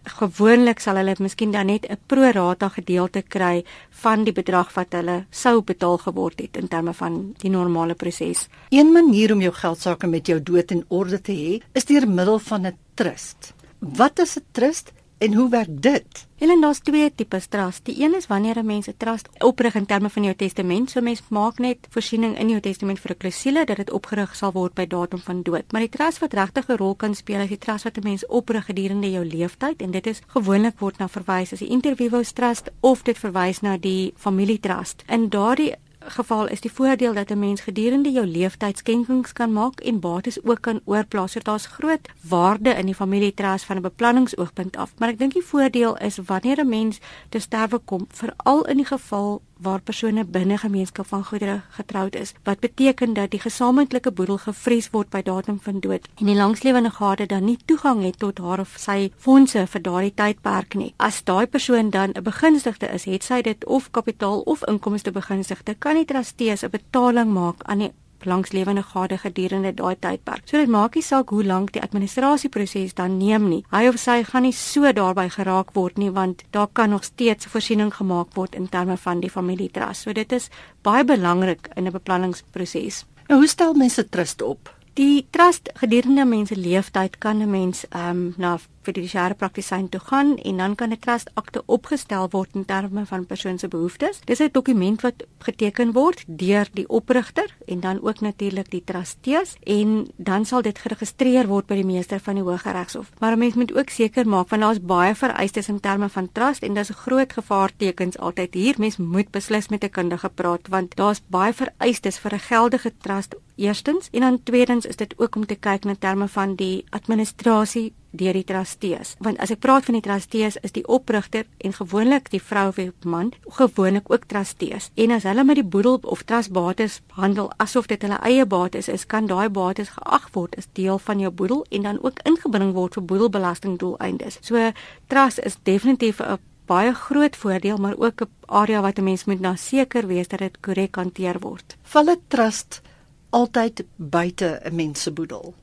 gewoonlik 0.03 0.79
sal 0.79 0.96
hulle 0.96 1.15
miskien 1.20 1.51
dan 1.51 1.65
net 1.65 1.86
'n 1.89 1.98
pro 2.08 2.32
rata 2.32 2.70
gedeelte 2.70 3.22
kry 3.22 3.63
van 3.89 4.24
die 4.24 4.34
bedrag 4.34 4.74
wat 4.74 4.94
hulle 4.94 5.25
sou 5.32 5.62
betaal 5.62 5.98
geword 5.98 6.39
het 6.39 6.58
in 6.58 6.68
terme 6.68 6.94
van 6.94 7.34
die 7.38 7.50
normale 7.50 7.96
proses. 7.96 8.48
Een 8.70 8.91
manier 8.91 9.34
om 9.34 9.41
jou 9.41 9.53
geld 9.53 9.79
sake 9.79 10.08
met 10.08 10.27
jou 10.27 10.43
dood 10.43 10.71
in 10.71 10.86
orde 10.88 11.21
te 11.21 11.32
hê, 11.32 11.62
is 11.73 11.86
deur 11.86 12.08
middel 12.08 12.39
van 12.39 12.65
'n 12.65 12.78
trust. 12.93 13.54
Wat 13.80 14.19
is 14.19 14.38
'n 14.38 14.45
trust? 14.52 14.91
En 15.19 15.34
hoe 15.34 15.49
werk 15.49 15.82
dit? 15.82 16.27
Helen, 16.36 16.62
daar's 16.62 16.79
twee 16.79 17.15
tipes 17.15 17.45
trust. 17.51 17.82
Die 17.86 18.03
een 18.03 18.15
is 18.15 18.27
wanneer 18.27 18.58
'n 18.58 18.65
mens 18.65 18.88
'n 18.88 18.93
trust 18.97 19.27
oprig 19.38 19.75
in 19.75 19.86
terme 19.86 20.10
van 20.10 20.23
jou 20.23 20.36
testament. 20.36 20.89
So 20.89 21.01
mens 21.01 21.21
maak 21.27 21.58
net 21.58 21.77
voorsiening 21.89 22.38
in 22.38 22.49
jou 22.49 22.60
testament 22.60 22.99
vir 22.99 23.12
'n 23.12 23.17
klousule 23.17 23.65
dat 23.65 23.75
dit 23.77 23.91
opgerig 23.91 24.36
sal 24.36 24.51
word 24.51 24.73
by 24.73 24.88
datum 24.88 25.19
van 25.19 25.41
dood. 25.41 25.71
Maar 25.71 25.82
die 25.82 25.89
trust 25.89 26.19
wat 26.19 26.34
regtig 26.34 26.67
'n 26.69 26.77
rol 26.77 26.95
kan 26.95 27.15
speel, 27.15 27.39
is 27.39 27.47
die 27.47 27.58
trust 27.58 27.84
wat 27.84 27.97
'n 27.97 28.03
mens 28.03 28.25
oprig 28.25 28.65
gedurende 28.65 29.12
jou 29.12 29.25
lewenstyd 29.25 29.82
en 29.82 29.91
dit 29.91 30.08
is 30.08 30.21
gewoonlik 30.27 30.79
word 30.79 30.97
na 30.97 31.08
verwys 31.08 31.51
as 31.53 31.60
die 31.60 31.69
interviews 31.69 32.32
trust 32.32 32.71
of 32.79 33.03
dit 33.03 33.17
verwys 33.17 33.60
na 33.62 33.77
die 33.77 34.13
familietrust. 34.15 35.03
In 35.08 35.29
daardie 35.29 35.75
geval 36.12 36.48
is 36.48 36.62
die 36.62 36.72
voordeel 36.72 37.13
dat 37.13 37.30
'n 37.32 37.39
mens 37.39 37.62
gedurende 37.62 38.12
jou 38.12 38.26
lewenstyd 38.26 38.78
skenkings 38.78 39.34
kan 39.34 39.54
maak 39.54 39.80
en 39.80 40.00
bates 40.00 40.43
ook 40.43 40.62
kan 40.62 40.82
oorplaas. 40.86 41.32
So 41.32 41.39
daar's 41.39 41.65
groot 41.65 42.10
waarde 42.22 42.69
in 42.69 42.86
die 42.86 42.95
familietrust 42.95 43.65
van 43.65 43.78
'n 43.78 43.82
beplanningsoogpunt 43.82 44.78
af. 44.78 44.93
Maar 44.98 45.10
ek 45.10 45.19
dink 45.19 45.34
die 45.34 45.43
voordeel 45.43 45.98
is 45.98 46.17
wanneer 46.17 46.60
'n 46.60 46.69
mens 46.69 47.00
te 47.30 47.39
sterwe 47.39 47.78
kom, 47.78 48.08
veral 48.10 48.65
in 48.65 48.78
die 48.78 48.86
geval 48.86 49.41
waar 49.60 49.82
persone 49.82 50.24
binne 50.26 50.58
gemeenskap 50.58 51.08
van 51.08 51.24
goedere 51.26 51.62
getroud 51.69 52.15
is, 52.15 52.34
wat 52.43 52.60
beteken 52.60 53.13
dat 53.13 53.32
die 53.32 53.39
gesamentlike 53.39 54.12
boedel 54.12 54.38
gevries 54.38 54.89
word 54.89 55.10
by 55.10 55.22
datum 55.22 55.60
van 55.60 55.80
dood 55.80 56.08
en 56.19 56.26
die 56.26 56.36
langslewende 56.36 56.91
gade 56.95 57.26
dan 57.26 57.45
nie 57.45 57.58
toegang 57.65 58.04
het 58.04 58.19
tot 58.19 58.39
haar 58.39 58.60
of 58.60 58.76
sy 58.80 59.12
fondse 59.17 59.65
vir 59.67 59.82
daardie 59.82 60.13
tydperk 60.15 60.76
nie. 60.76 60.93
As 60.98 61.24
daai 61.24 61.48
persoon 61.48 61.89
dan 61.89 62.12
'n 62.15 62.24
begunstigde 62.24 62.88
is, 62.93 63.06
het 63.06 63.24
sy 63.24 63.41
dit 63.41 63.65
of 63.65 63.91
kapitaal 63.91 64.39
of 64.39 64.63
inkomste 64.67 65.12
begunstigde, 65.12 65.76
kan 65.76 65.95
die 65.95 66.06
trustees 66.06 66.63
'n 66.63 66.69
betaling 66.69 67.34
maak 67.34 67.63
aan 67.63 67.80
die 67.80 67.91
langslewende 68.25 68.84
gade 68.84 69.17
gedurende 69.17 69.73
daai 69.73 69.95
tydperk. 69.99 70.41
So 70.45 70.58
dit 70.58 70.69
maak 70.69 70.95
nie 70.95 71.03
saak 71.03 71.29
hoe 71.29 71.43
lank 71.43 71.71
die 71.73 71.82
administrasieproses 71.82 72.93
dan 72.93 73.17
neem 73.17 73.49
nie. 73.49 73.63
Hy 73.71 73.88
of 73.88 73.99
sy 73.99 74.23
gaan 74.23 74.43
nie 74.47 74.55
so 74.55 74.91
daarbey 74.93 75.29
geraak 75.29 75.73
word 75.73 75.97
nie 75.97 76.12
want 76.12 76.43
daar 76.51 76.67
kan 76.67 76.89
nog 76.89 77.03
steeds 77.03 77.45
voorsiening 77.45 77.93
gemaak 77.93 78.36
word 78.36 78.55
in 78.55 78.67
terme 78.67 78.97
van 78.97 79.19
die 79.19 79.29
familietrust. 79.29 80.03
So 80.03 80.13
dit 80.13 80.32
is 80.32 80.49
baie 80.84 81.03
belangrik 81.03 81.69
in 81.75 81.88
'n 81.88 81.91
beplanningsproses. 81.91 83.05
Nou 83.27 83.39
hoe 83.39 83.47
stel 83.47 83.73
mense 83.73 84.10
trust 84.10 84.41
op? 84.41 84.73
Die 84.93 85.27
trust 85.29 85.69
gedurende 85.73 86.25
mense 86.25 86.55
leeftyd 86.55 87.17
kan 87.17 87.41
'n 87.41 87.49
mens 87.49 87.86
ehm 87.89 88.10
um, 88.10 88.34
na 88.38 88.58
fiduciêre 88.82 89.36
praktisyn 89.36 89.89
toe 89.89 90.00
gaan 90.00 90.38
en 90.38 90.58
dan 90.58 90.76
kan 90.76 90.92
'n 90.92 91.00
trust 91.00 91.30
akte 91.34 91.63
opgestel 91.65 92.30
word 92.30 92.50
in 92.56 92.65
terme 92.65 93.06
van 93.06 93.26
persoon 93.26 93.58
se 93.60 93.68
behoeftes. 93.68 94.20
Dis 94.26 94.39
'n 94.39 94.50
dokument 94.52 95.02
wat 95.02 95.24
geteken 95.39 95.92
word 95.92 96.24
deur 96.28 96.68
die 96.74 96.89
oprigter 96.89 97.56
en 97.68 97.80
dan 97.80 98.02
ook 98.02 98.20
natuurlik 98.20 98.70
die 98.72 98.84
trustees 98.84 99.56
en 99.63 100.08
dan 100.15 100.46
sal 100.46 100.62
dit 100.62 100.80
geregistreer 100.80 101.48
word 101.48 101.68
by 101.68 101.76
die 101.76 101.86
meester 101.86 102.20
van 102.20 102.36
die 102.36 102.44
Hooggeregshof. 102.44 103.12
Maar 103.20 103.32
'n 103.32 103.39
mens 103.39 103.54
moet 103.54 103.78
ook 103.78 103.89
seker 103.89 104.28
maak 104.28 104.50
want 104.50 104.62
daar's 104.62 104.82
baie 104.82 105.15
vereistes 105.15 105.70
in 105.70 105.80
terme 105.80 106.10
van 106.10 106.30
trust 106.32 106.63
en 106.63 106.74
daar's 106.74 106.89
groot 106.89 107.34
gevaartekens 107.34 108.18
altyd 108.18 108.54
hier. 108.54 108.76
Mens 108.78 108.98
moet 108.98 109.32
beslis 109.32 109.68
met 109.70 109.84
'n 109.84 109.89
kundige 109.89 110.30
praat 110.30 110.68
want 110.68 110.96
daar's 110.96 111.22
baie 111.28 111.54
vereistes 111.54 112.20
vir 112.20 112.34
'n 112.34 112.39
geldige 112.39 112.92
trust 112.98 113.36
eerstens 113.56 114.10
en 114.12 114.20
dan 114.20 114.44
tweedens 114.44 114.86
is 114.86 114.96
dit 114.96 115.13
ook 115.18 115.36
om 115.36 115.46
te 115.46 115.56
kyk 115.56 115.84
na 115.84 115.96
terme 116.00 116.28
van 116.28 116.56
die 116.56 116.86
administrasie 116.89 117.94
deur 118.12 118.34
die 118.34 118.43
trustees. 118.43 119.15
Want 119.19 119.39
as 119.39 119.52
ek 119.54 119.62
praat 119.63 119.86
van 119.86 119.98
die 119.98 120.04
trustees 120.06 120.58
is 120.65 120.74
die 120.76 120.86
oprigter 120.88 121.45
en 121.58 121.74
gewoonlik 121.74 122.30
die 122.34 122.41
vrou 122.41 122.67
of 122.72 122.76
die 122.76 122.91
man 123.04 123.32
gewoonlik 123.60 124.10
ook 124.12 124.26
trustees. 124.26 124.89
En 124.95 125.12
as 125.12 125.28
hulle 125.30 125.43
met 125.43 125.60
die 125.60 125.65
boedel 125.65 126.00
of 126.02 126.24
trustbates 126.24 127.00
handel 127.19 127.52
asof 127.58 127.88
dit 127.88 128.02
hulle 128.02 128.19
eie 128.26 128.45
bates 128.45 128.89
is, 128.89 129.06
kan 129.06 129.28
daai 129.28 129.50
bates 129.50 129.93
geag 129.98 130.30
word 130.34 130.58
as 130.58 130.69
deel 130.74 131.00
van 131.00 131.19
jou 131.19 131.32
boedel 131.32 131.65
en 131.69 131.88
dan 131.89 132.04
ook 132.04 132.22
ingebring 132.26 132.74
word 132.74 132.93
vir 132.93 133.04
boedelbelastingdoeleindes. 133.04 134.39
So 134.41 134.72
trust 135.08 135.39
is 135.45 135.58
definitief 135.63 136.22
'n 136.22 136.39
baie 136.69 136.93
groot 136.93 137.36
voordeel, 137.36 137.78
maar 137.78 137.98
ook 137.98 138.22
'n 138.22 138.30
area 138.45 138.82
wat 138.82 138.98
'n 138.98 139.04
mens 139.04 139.26
moet 139.26 139.39
na 139.39 139.56
seker 139.56 140.08
wees 140.08 140.28
dat 140.28 140.39
dit 140.39 140.60
korrek 140.60 140.95
hanteer 140.95 141.39
word. 141.39 141.78
Val 141.82 142.10
'n 142.10 142.22
trust 142.28 142.82
altyd 143.30 143.86
buite 143.95 144.62
'n 144.63 144.76
mens 144.76 145.02
se 145.02 145.12
boedel? 145.12 145.54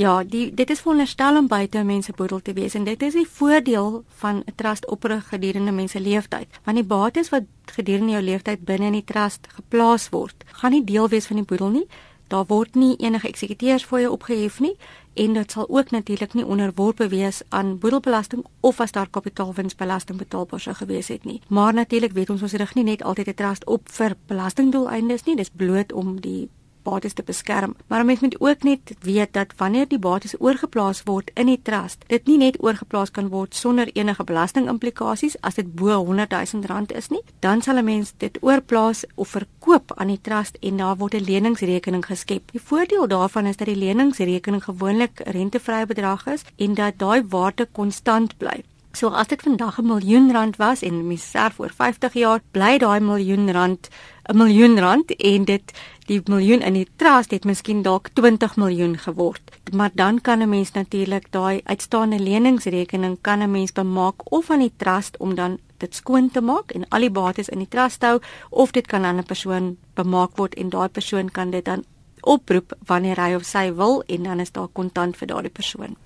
Ja, 0.00 0.22
die 0.24 0.46
dit 0.56 0.70
is 0.70 0.80
veronderstel 0.80 1.36
om 1.36 1.46
buite 1.46 1.78
'n 1.78 1.86
mens 1.86 2.06
se 2.06 2.12
boedel 2.16 2.40
te 2.42 2.52
wees 2.52 2.74
en 2.74 2.84
dit 2.84 3.02
is 3.02 3.12
die 3.12 3.28
voordeel 3.28 4.04
van 4.06 4.36
'n 4.36 4.52
trust 4.54 4.86
oprig 4.86 5.28
gedurende 5.28 5.72
mense 5.72 6.00
lewenstyd. 6.00 6.48
Want 6.64 6.76
die 6.76 6.86
bates 6.86 7.28
wat 7.28 7.42
gedurende 7.64 8.12
jou 8.12 8.22
lewenstyd 8.22 8.64
binne 8.64 8.86
in 8.86 8.92
die 8.92 9.04
trust 9.04 9.46
geplaas 9.48 10.08
word, 10.08 10.44
gaan 10.46 10.70
nie 10.70 10.84
deel 10.84 11.08
wees 11.08 11.26
van 11.26 11.36
die 11.36 11.44
boedel 11.44 11.68
nie. 11.68 11.86
Daar 12.28 12.44
word 12.46 12.74
nie 12.74 12.96
enige 12.96 13.28
eksekuteurs 13.28 13.84
vir 13.84 14.00
jou 14.00 14.12
opgehef 14.12 14.60
nie 14.60 14.76
en 15.14 15.32
dit 15.32 15.50
sal 15.50 15.68
ook 15.68 15.90
natuurlik 15.90 16.34
nie 16.34 16.46
onderworpe 16.46 17.08
wees 17.08 17.42
aan 17.48 17.78
boedelbelasting 17.78 18.44
of 18.60 18.80
as 18.80 18.92
daar 18.92 19.10
kapitaalwinsbelasting 19.10 20.18
betaalbaar 20.18 20.60
sou 20.60 20.74
gewees 20.74 21.08
het 21.08 21.24
nie. 21.24 21.40
Maar 21.48 21.74
natuurlik 21.74 22.12
weet 22.12 22.30
ons 22.30 22.42
ons 22.42 22.52
rig 22.52 22.74
nie 22.74 22.84
net 22.84 23.02
altyd 23.02 23.28
'n 23.28 23.34
trust 23.34 23.66
op 23.66 23.88
vir 23.88 24.16
belastingdoeleindes 24.26 25.24
nie, 25.24 25.36
dis 25.36 25.50
bloot 25.50 25.92
om 25.92 26.20
die 26.20 26.48
bates 26.82 27.12
te 27.12 27.22
beskerm. 27.22 27.74
Maar 27.86 28.04
mense 28.04 28.24
moet 28.24 28.40
ook 28.40 28.62
net 28.62 28.94
weet 29.00 29.32
dat 29.32 29.52
wanneer 29.56 29.88
die 29.88 29.98
bates 29.98 30.34
oorgeplaas 30.38 31.02
word 31.04 31.30
in 31.34 31.46
die 31.46 31.60
trust, 31.62 32.04
dit 32.06 32.26
nie 32.26 32.38
net 32.38 32.58
oorgeplaas 32.62 33.10
kan 33.10 33.28
word 33.28 33.54
sonder 33.54 33.90
enige 33.92 34.24
belastingimplikasies 34.24 35.36
as 35.40 35.54
dit 35.54 35.74
bo 35.74 35.94
100 36.04 36.30
000 36.30 36.66
rand 36.66 36.92
is 36.92 37.08
nie. 37.08 37.22
Dan 37.40 37.62
sal 37.62 37.76
'n 37.76 37.84
mens 37.84 38.12
dit 38.16 38.38
oorplaas 38.40 39.04
of 39.14 39.28
verkoop 39.28 39.92
aan 39.96 40.08
die 40.08 40.20
trust 40.20 40.56
en 40.60 40.76
daar 40.76 40.96
word 40.96 41.14
'n 41.14 41.24
leningsrekening 41.24 42.06
geskep. 42.06 42.50
Die 42.52 42.60
voordeel 42.60 43.08
daarvan 43.08 43.46
is 43.46 43.56
dat 43.56 43.66
die 43.66 43.76
leningsrekening 43.76 44.64
gewoonlik 44.64 45.20
rentevrye 45.24 45.86
bedrag 45.86 46.26
is 46.26 46.44
en 46.56 46.74
dat 46.74 46.98
daai 46.98 47.22
waarde 47.28 47.68
konstant 47.72 48.38
bly. 48.38 48.64
So 48.92 49.08
as 49.08 49.28
dit 49.28 49.42
vandag 49.42 49.78
'n 49.78 49.86
miljoen 49.86 50.32
rand 50.32 50.56
was 50.56 50.82
en 50.82 51.06
mens 51.06 51.30
serf 51.30 51.60
oor 51.60 51.70
50 51.70 52.12
jaar, 52.12 52.40
bly 52.50 52.78
daai 52.78 53.00
miljoen 53.00 53.50
rand 53.52 53.88
'n 54.28 54.36
miljoen 54.36 54.78
rand 54.78 55.16
en 55.16 55.44
dit 55.44 55.72
die 56.06 56.20
miljoen 56.24 56.60
in 56.60 56.72
die 56.72 56.88
trust 56.96 57.30
het 57.30 57.44
miskien 57.44 57.82
dalk 57.82 58.08
20 58.12 58.56
miljoen 58.56 58.98
geword. 58.98 59.42
Maar 59.72 59.90
dan 59.94 60.20
kan 60.20 60.42
'n 60.42 60.48
mens 60.48 60.72
natuurlik 60.72 61.26
daai 61.30 61.60
uitstaande 61.64 62.18
leningsrekening 62.18 63.18
kan 63.20 63.42
'n 63.42 63.50
mens 63.50 63.72
bemaak 63.72 64.32
of 64.32 64.50
aan 64.50 64.58
die 64.58 64.72
trust 64.76 65.16
om 65.16 65.34
dan 65.34 65.58
dit 65.78 65.94
skoon 65.94 66.30
te 66.30 66.40
maak 66.40 66.72
en 66.72 66.88
al 66.88 67.00
die 67.00 67.10
bates 67.10 67.48
in 67.48 67.58
die 67.58 67.68
trust 67.68 68.02
hou 68.02 68.20
of 68.50 68.70
dit 68.70 68.86
kan 68.86 69.04
aan 69.04 69.18
'n 69.18 69.24
persoon 69.24 69.76
bemaak 69.94 70.36
word 70.36 70.54
en 70.54 70.68
daai 70.68 70.88
persoon 70.88 71.30
kan 71.30 71.50
dit 71.50 71.64
dan 71.64 71.84
oproep 72.20 72.72
wanneer 72.86 73.20
hy 73.20 73.34
of 73.34 73.44
sy 73.44 73.72
wil 73.74 74.02
en 74.06 74.22
dan 74.22 74.40
is 74.40 74.52
daar 74.52 74.68
kontant 74.68 75.16
vir 75.16 75.26
daardie 75.26 75.50
persoon. 75.50 75.96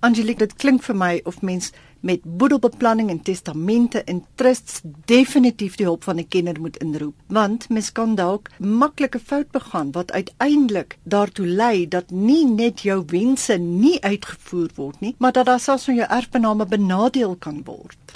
Angelique, 0.00 0.38
dit 0.38 0.54
klink 0.54 0.82
vir 0.82 0.94
my 0.94 1.20
of 1.24 1.42
mens 1.42 1.72
met 2.00 2.20
boedelbeplanning 2.22 3.10
en 3.10 3.22
testamente 3.22 4.02
en 4.04 4.24
trusts 4.34 4.80
definitief 5.04 5.76
die 5.76 5.86
hulp 5.86 6.04
van 6.04 6.18
'n 6.18 6.28
kenner 6.28 6.60
moet 6.60 6.76
inroep, 6.76 7.14
want 7.26 7.68
mens 7.68 7.92
kan 7.92 8.14
dalk 8.14 8.50
maklike 8.58 9.18
fout 9.18 9.50
begaan 9.50 9.92
wat 9.92 10.12
uiteindelik 10.12 10.98
daartoe 11.02 11.46
lei 11.46 11.88
dat 11.88 12.10
nie 12.10 12.46
net 12.46 12.80
jou 12.80 13.02
wense 13.06 13.56
nie 13.56 14.00
uitgevoer 14.02 14.70
word 14.74 15.00
nie, 15.00 15.14
maar 15.18 15.32
dat 15.32 15.46
daar 15.46 15.60
selfs 15.60 15.84
van 15.84 15.94
jou 15.94 16.08
erfbename 16.08 16.66
benadeel 16.66 17.36
kan 17.36 17.62
word. 17.64 18.07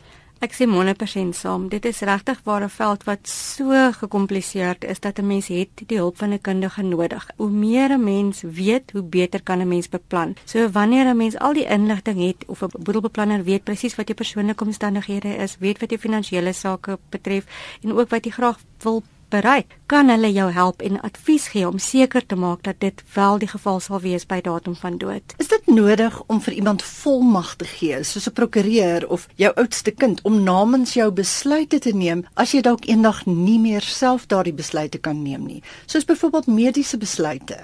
Ek 0.42 0.56
sê 0.58 0.66
100% 0.66 1.36
saam. 1.38 1.68
Dit 1.70 1.84
is 1.86 2.00
regtig 2.02 2.40
ware 2.42 2.66
veld 2.66 3.04
wat 3.06 3.28
so 3.30 3.76
gekompliseerd 3.94 4.82
is 4.84 4.98
dat 5.00 5.18
'n 5.18 5.26
mens 5.26 5.46
het 5.46 5.70
die 5.86 5.98
hulp 5.98 6.16
van 6.18 6.32
'n 6.32 6.40
kundige 6.40 6.82
nodig. 6.82 7.28
Hoe 7.36 7.50
meer 7.50 7.90
'n 7.90 8.04
mens 8.04 8.42
weet, 8.42 8.90
hoe 8.90 9.02
beter 9.02 9.42
kan 9.42 9.60
'n 9.60 9.68
mens 9.68 9.88
beplan. 9.88 10.34
So 10.44 10.70
wanneer 10.70 11.06
'n 11.06 11.16
mens 11.16 11.38
al 11.38 11.52
die 11.52 11.66
inligting 11.66 12.18
het 12.26 12.44
of 12.46 12.62
'n 12.62 12.82
boedelbeplanner 12.82 13.44
weet 13.44 13.64
presies 13.64 13.94
wat 13.94 14.06
jou 14.06 14.16
persoonlike 14.16 14.64
omstandighede 14.64 15.36
is, 15.36 15.56
weet 15.58 15.78
wat 15.78 15.90
jou 15.90 16.00
finansiële 16.00 16.52
sake 16.52 16.98
betref 17.10 17.44
en 17.82 17.92
ook 17.92 18.08
wat 18.08 18.24
jy 18.24 18.30
graag 18.30 18.58
wil 18.78 19.02
bereik, 19.32 19.78
kan 19.90 20.10
hulle 20.12 20.30
jou 20.32 20.48
help 20.52 20.82
en 20.84 21.00
advies 21.04 21.48
gee 21.52 21.66
om 21.68 21.80
seker 21.80 22.24
te 22.26 22.36
maak 22.36 22.62
dat 22.68 22.80
dit 22.84 23.02
wel 23.14 23.40
die 23.42 23.48
geval 23.50 23.80
sal 23.80 24.02
wees 24.04 24.26
by 24.28 24.40
datum 24.44 24.76
van 24.78 24.98
dood. 25.00 25.34
Is 25.42 25.50
dit 25.52 25.66
nodig 25.72 26.18
om 26.32 26.40
vir 26.44 26.56
iemand 26.60 26.84
volmag 26.84 27.54
te 27.60 27.68
gee, 27.68 28.02
soos 28.04 28.28
'n 28.28 28.36
prokureur 28.36 29.08
of 29.08 29.28
jou 29.36 29.52
oudste 29.56 29.90
kind 29.90 30.20
om 30.22 30.42
namens 30.42 30.94
jou 30.94 31.10
besluite 31.10 31.78
te 31.78 31.92
neem 31.92 32.24
as 32.34 32.52
jy 32.52 32.60
dalk 32.60 32.84
eendag 32.86 33.26
nie 33.26 33.58
meer 33.58 33.82
self 33.82 34.26
daardie 34.26 34.54
besluite 34.54 34.98
kan 34.98 35.22
neem 35.22 35.46
nie, 35.46 35.62
soos 35.86 36.04
byvoorbeeld 36.04 36.46
mediese 36.46 36.98
besluite 36.98 37.58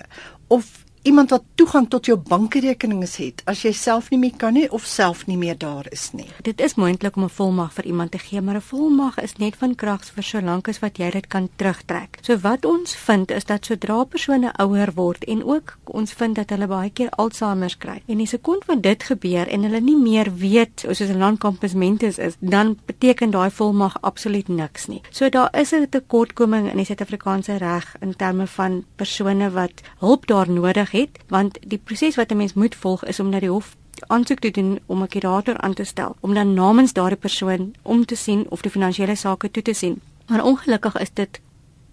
of 0.48 0.87
iemand 1.08 1.30
wat 1.30 1.44
toegang 1.56 1.86
tot 1.88 2.04
jou 2.04 2.18
bankrekenings 2.20 3.14
het 3.16 3.40
as 3.48 3.62
jy 3.64 3.70
self 3.72 4.10
nie 4.12 4.18
meer 4.20 4.34
kan 4.36 4.52
nie 4.52 4.66
of 4.76 4.84
self 4.84 5.22
nie 5.28 5.38
meer 5.40 5.56
daar 5.56 5.86
is 5.94 6.10
nie. 6.12 6.26
Dit 6.44 6.60
is 6.60 6.74
moontlik 6.76 7.16
om 7.16 7.24
'n 7.24 7.32
volmag 7.32 7.72
vir 7.72 7.86
iemand 7.86 8.10
te 8.10 8.18
gee, 8.18 8.40
maar 8.40 8.56
'n 8.56 8.60
volmag 8.60 9.16
is 9.18 9.36
net 9.38 9.56
van 9.56 9.74
krag 9.74 10.04
vir 10.04 10.22
so 10.22 10.40
lank 10.40 10.68
as 10.68 10.80
wat 10.80 10.98
jy 10.98 11.10
dit 11.10 11.26
kan 11.26 11.48
terugtrek. 11.56 12.18
So 12.22 12.36
wat 12.36 12.64
ons 12.64 12.94
vind 12.94 13.30
is 13.30 13.44
dat 13.44 13.64
sodra 13.64 14.04
persone 14.04 14.52
ouer 14.58 14.92
word 14.94 15.24
en 15.24 15.44
ook 15.44 15.78
ons 15.84 16.12
vind 16.12 16.34
dat 16.34 16.50
hulle 16.50 16.66
baie 16.66 16.90
keer 16.90 17.10
Alzheimer 17.10 17.74
kry 17.78 18.02
en 18.06 18.18
die 18.18 18.26
sekond 18.26 18.64
wat 18.66 18.82
dit 18.82 19.02
gebeur 19.02 19.48
en 19.48 19.62
hulle 19.62 19.80
nie 19.80 19.96
meer 19.96 20.34
weet 20.34 20.84
soos 20.84 21.00
'n 21.00 21.18
non-compos 21.18 21.74
mentis 21.74 22.18
is, 22.18 22.36
dan 22.40 22.78
beteken 22.86 23.30
daai 23.30 23.50
volmag 23.50 23.96
absoluut 24.00 24.48
niks 24.48 24.86
nie. 24.86 25.00
So 25.10 25.28
daar 25.28 25.58
is 25.58 25.72
'n 25.72 25.88
tekortkoming 25.88 26.70
in 26.70 26.76
die 26.76 26.84
Suid-Afrikaanse 26.84 27.56
reg 27.56 27.96
in 28.00 28.16
terme 28.16 28.46
van 28.46 28.84
persone 28.96 29.50
wat 29.50 29.72
hulp 29.98 30.26
daar 30.26 30.50
nodig 30.50 30.90
het 30.90 30.97
het 31.00 31.18
want 31.28 31.58
die 31.74 31.80
proses 31.84 32.16
wat 32.16 32.30
'n 32.30 32.36
mens 32.36 32.54
moet 32.54 32.74
volg 32.74 33.04
is 33.04 33.20
om 33.20 33.28
na 33.28 33.40
die 33.40 33.50
hof 33.50 33.76
aansoek 34.06 34.38
te 34.38 34.50
doen 34.50 34.78
om 34.86 35.02
'n 35.02 35.08
kurator 35.08 35.56
aan 35.56 35.74
te 35.74 35.84
stel 35.84 36.16
om 36.20 36.34
dan 36.34 36.54
namens 36.54 36.92
daardie 36.92 37.18
persoon 37.18 37.74
om 37.82 38.04
te 38.04 38.14
sien 38.14 38.46
of 38.48 38.60
die 38.60 38.70
finansiële 38.70 39.14
sake 39.14 39.50
toe 39.50 39.62
te 39.62 39.72
sien. 39.72 40.00
Maar 40.28 40.44
ongelukkig 40.44 40.96
is 40.96 41.10
dit 41.12 41.40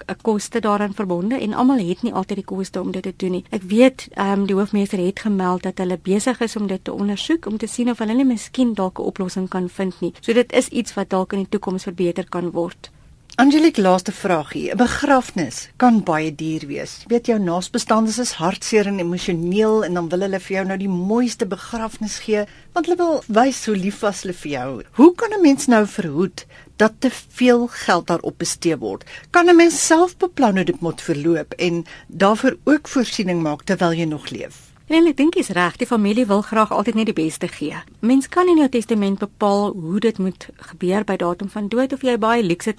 'n 0.08 0.22
koste 0.22 0.60
daaraan 0.60 0.94
verbonde 0.94 1.40
en 1.40 1.54
almal 1.54 1.78
het 1.78 2.02
nie 2.02 2.14
altyd 2.14 2.38
die 2.38 2.46
koste 2.46 2.82
om 2.82 2.92
dit 2.92 3.04
te 3.04 3.14
doen 3.16 3.32
nie. 3.32 3.44
Ek 3.50 3.62
weet 3.62 4.08
ehm 4.14 4.40
um, 4.40 4.46
die 4.46 4.56
hoofmeester 4.56 5.06
het 5.06 5.20
gemeld 5.20 5.64
dat 5.64 5.78
hulle 5.78 6.00
besig 6.02 6.40
is 6.40 6.56
om 6.56 6.68
dit 6.68 6.84
te 6.84 6.94
ondersoek 6.94 7.46
om 7.46 7.58
te 7.58 7.68
sien 7.68 7.90
of 7.90 7.98
hulle 7.98 8.14
nie 8.14 8.26
miskien 8.26 8.74
dalk 8.74 9.00
'n 9.00 9.02
oplossing 9.02 9.50
kan 9.50 9.70
vind 9.70 10.02
nie. 10.02 10.14
So 10.20 10.34
dit 10.34 10.52
is 10.52 10.68
iets 10.68 10.94
wat 10.94 11.10
dalk 11.10 11.34
in 11.34 11.40
die 11.40 11.50
toekoms 11.50 11.84
verbeter 11.84 12.30
kan 12.30 12.52
word. 12.52 12.92
Angelique, 13.38 13.82
laaste 13.82 14.12
vraagie. 14.12 14.72
'n 14.72 14.78
Begrafnis 14.78 15.70
kan 15.76 16.04
baie 16.04 16.36
duur 16.36 16.64
wees. 16.68 16.92
Jy 17.04 17.10
weet 17.14 17.26
jou 17.28 17.40
naasbestaanes 17.40 18.20
is 18.24 18.32
hartseer 18.40 18.88
en 18.88 19.00
emosioneel 19.00 19.84
en 19.84 19.94
dan 19.94 20.08
wil 20.10 20.22
hulle 20.24 20.40
vir 20.40 20.56
jou 20.56 20.64
nou 20.66 20.78
die 20.78 20.88
mooiste 20.88 21.46
begrafnis 21.46 22.16
gee 22.24 22.46
want 22.72 22.88
hulle 22.88 22.98
wil 22.98 23.24
wys 23.28 23.66
hoe 23.66 23.76
lief 23.76 24.00
was 24.00 24.22
hulle 24.24 24.34
vir 24.34 24.52
jou. 24.52 24.84
Hoe 24.92 25.16
kan 25.16 25.34
'n 25.34 25.42
mens 25.42 25.68
nou 25.68 25.86
verhoed 25.86 26.46
dat 26.78 26.94
te 27.00 27.10
veel 27.12 27.68
geld 27.68 28.08
daarop 28.08 28.38
bestee 28.38 28.78
word? 28.78 29.04
Kan 29.32 29.50
'n 29.50 29.56
mens 29.56 29.86
self 29.86 30.18
beplan 30.18 30.56
hoe 30.56 30.66
dit 30.66 30.80
moet 30.82 31.02
verloop 31.02 31.54
en 31.54 31.84
daarvoor 32.08 32.58
ook 32.64 32.88
voorsiening 32.88 33.42
maak 33.42 33.64
terwyl 33.64 33.94
jy 33.94 34.06
nog 34.06 34.30
leef? 34.30 34.72
En 34.88 35.08
ek 35.08 35.18
dink 35.18 35.34
jy's 35.34 35.50
reg, 35.50 35.76
die 35.78 35.88
familie 35.88 36.26
wil 36.26 36.42
graag 36.42 36.72
altyd 36.72 36.96
net 36.96 37.06
die 37.06 37.24
beste 37.24 37.48
gee. 37.48 37.76
Mens 38.00 38.30
kan 38.30 38.48
in 38.48 38.58
jou 38.58 38.70
testament 38.70 39.20
bepaal 39.20 39.74
hoe 39.74 40.00
dit 40.00 40.18
moet 40.18 40.48
gebeur 40.56 41.04
by 41.04 41.16
datum 41.16 41.50
van 41.50 41.68
dood 41.68 41.94
of 41.94 42.02
jy 42.02 42.18
baie 42.18 42.44
luukse 42.44 42.76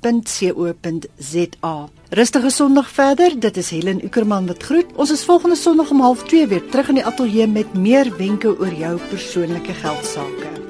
Rustige 2.10 2.50
Sondag 2.50 2.88
verder. 2.90 3.40
Dit 3.40 3.58
is 3.58 3.70
Helen 3.76 4.06
Ukerman 4.06 4.48
wat 4.48 4.64
groet. 4.64 4.96
Ons 4.96 5.12
is 5.12 5.26
volgende 5.28 5.60
Sondag 5.60 5.92
om 5.92 6.02
0.30 6.16 6.48
weer 6.48 6.64
terug 6.72 6.88
in 6.94 7.02
die 7.02 7.06
ateljee 7.06 7.48
met 7.48 7.74
meer 7.76 8.16
wenke 8.16 8.56
oor 8.56 8.72
jou 8.72 8.96
persoonlike 9.12 9.74
geld 9.84 10.06
sake. 10.06 10.67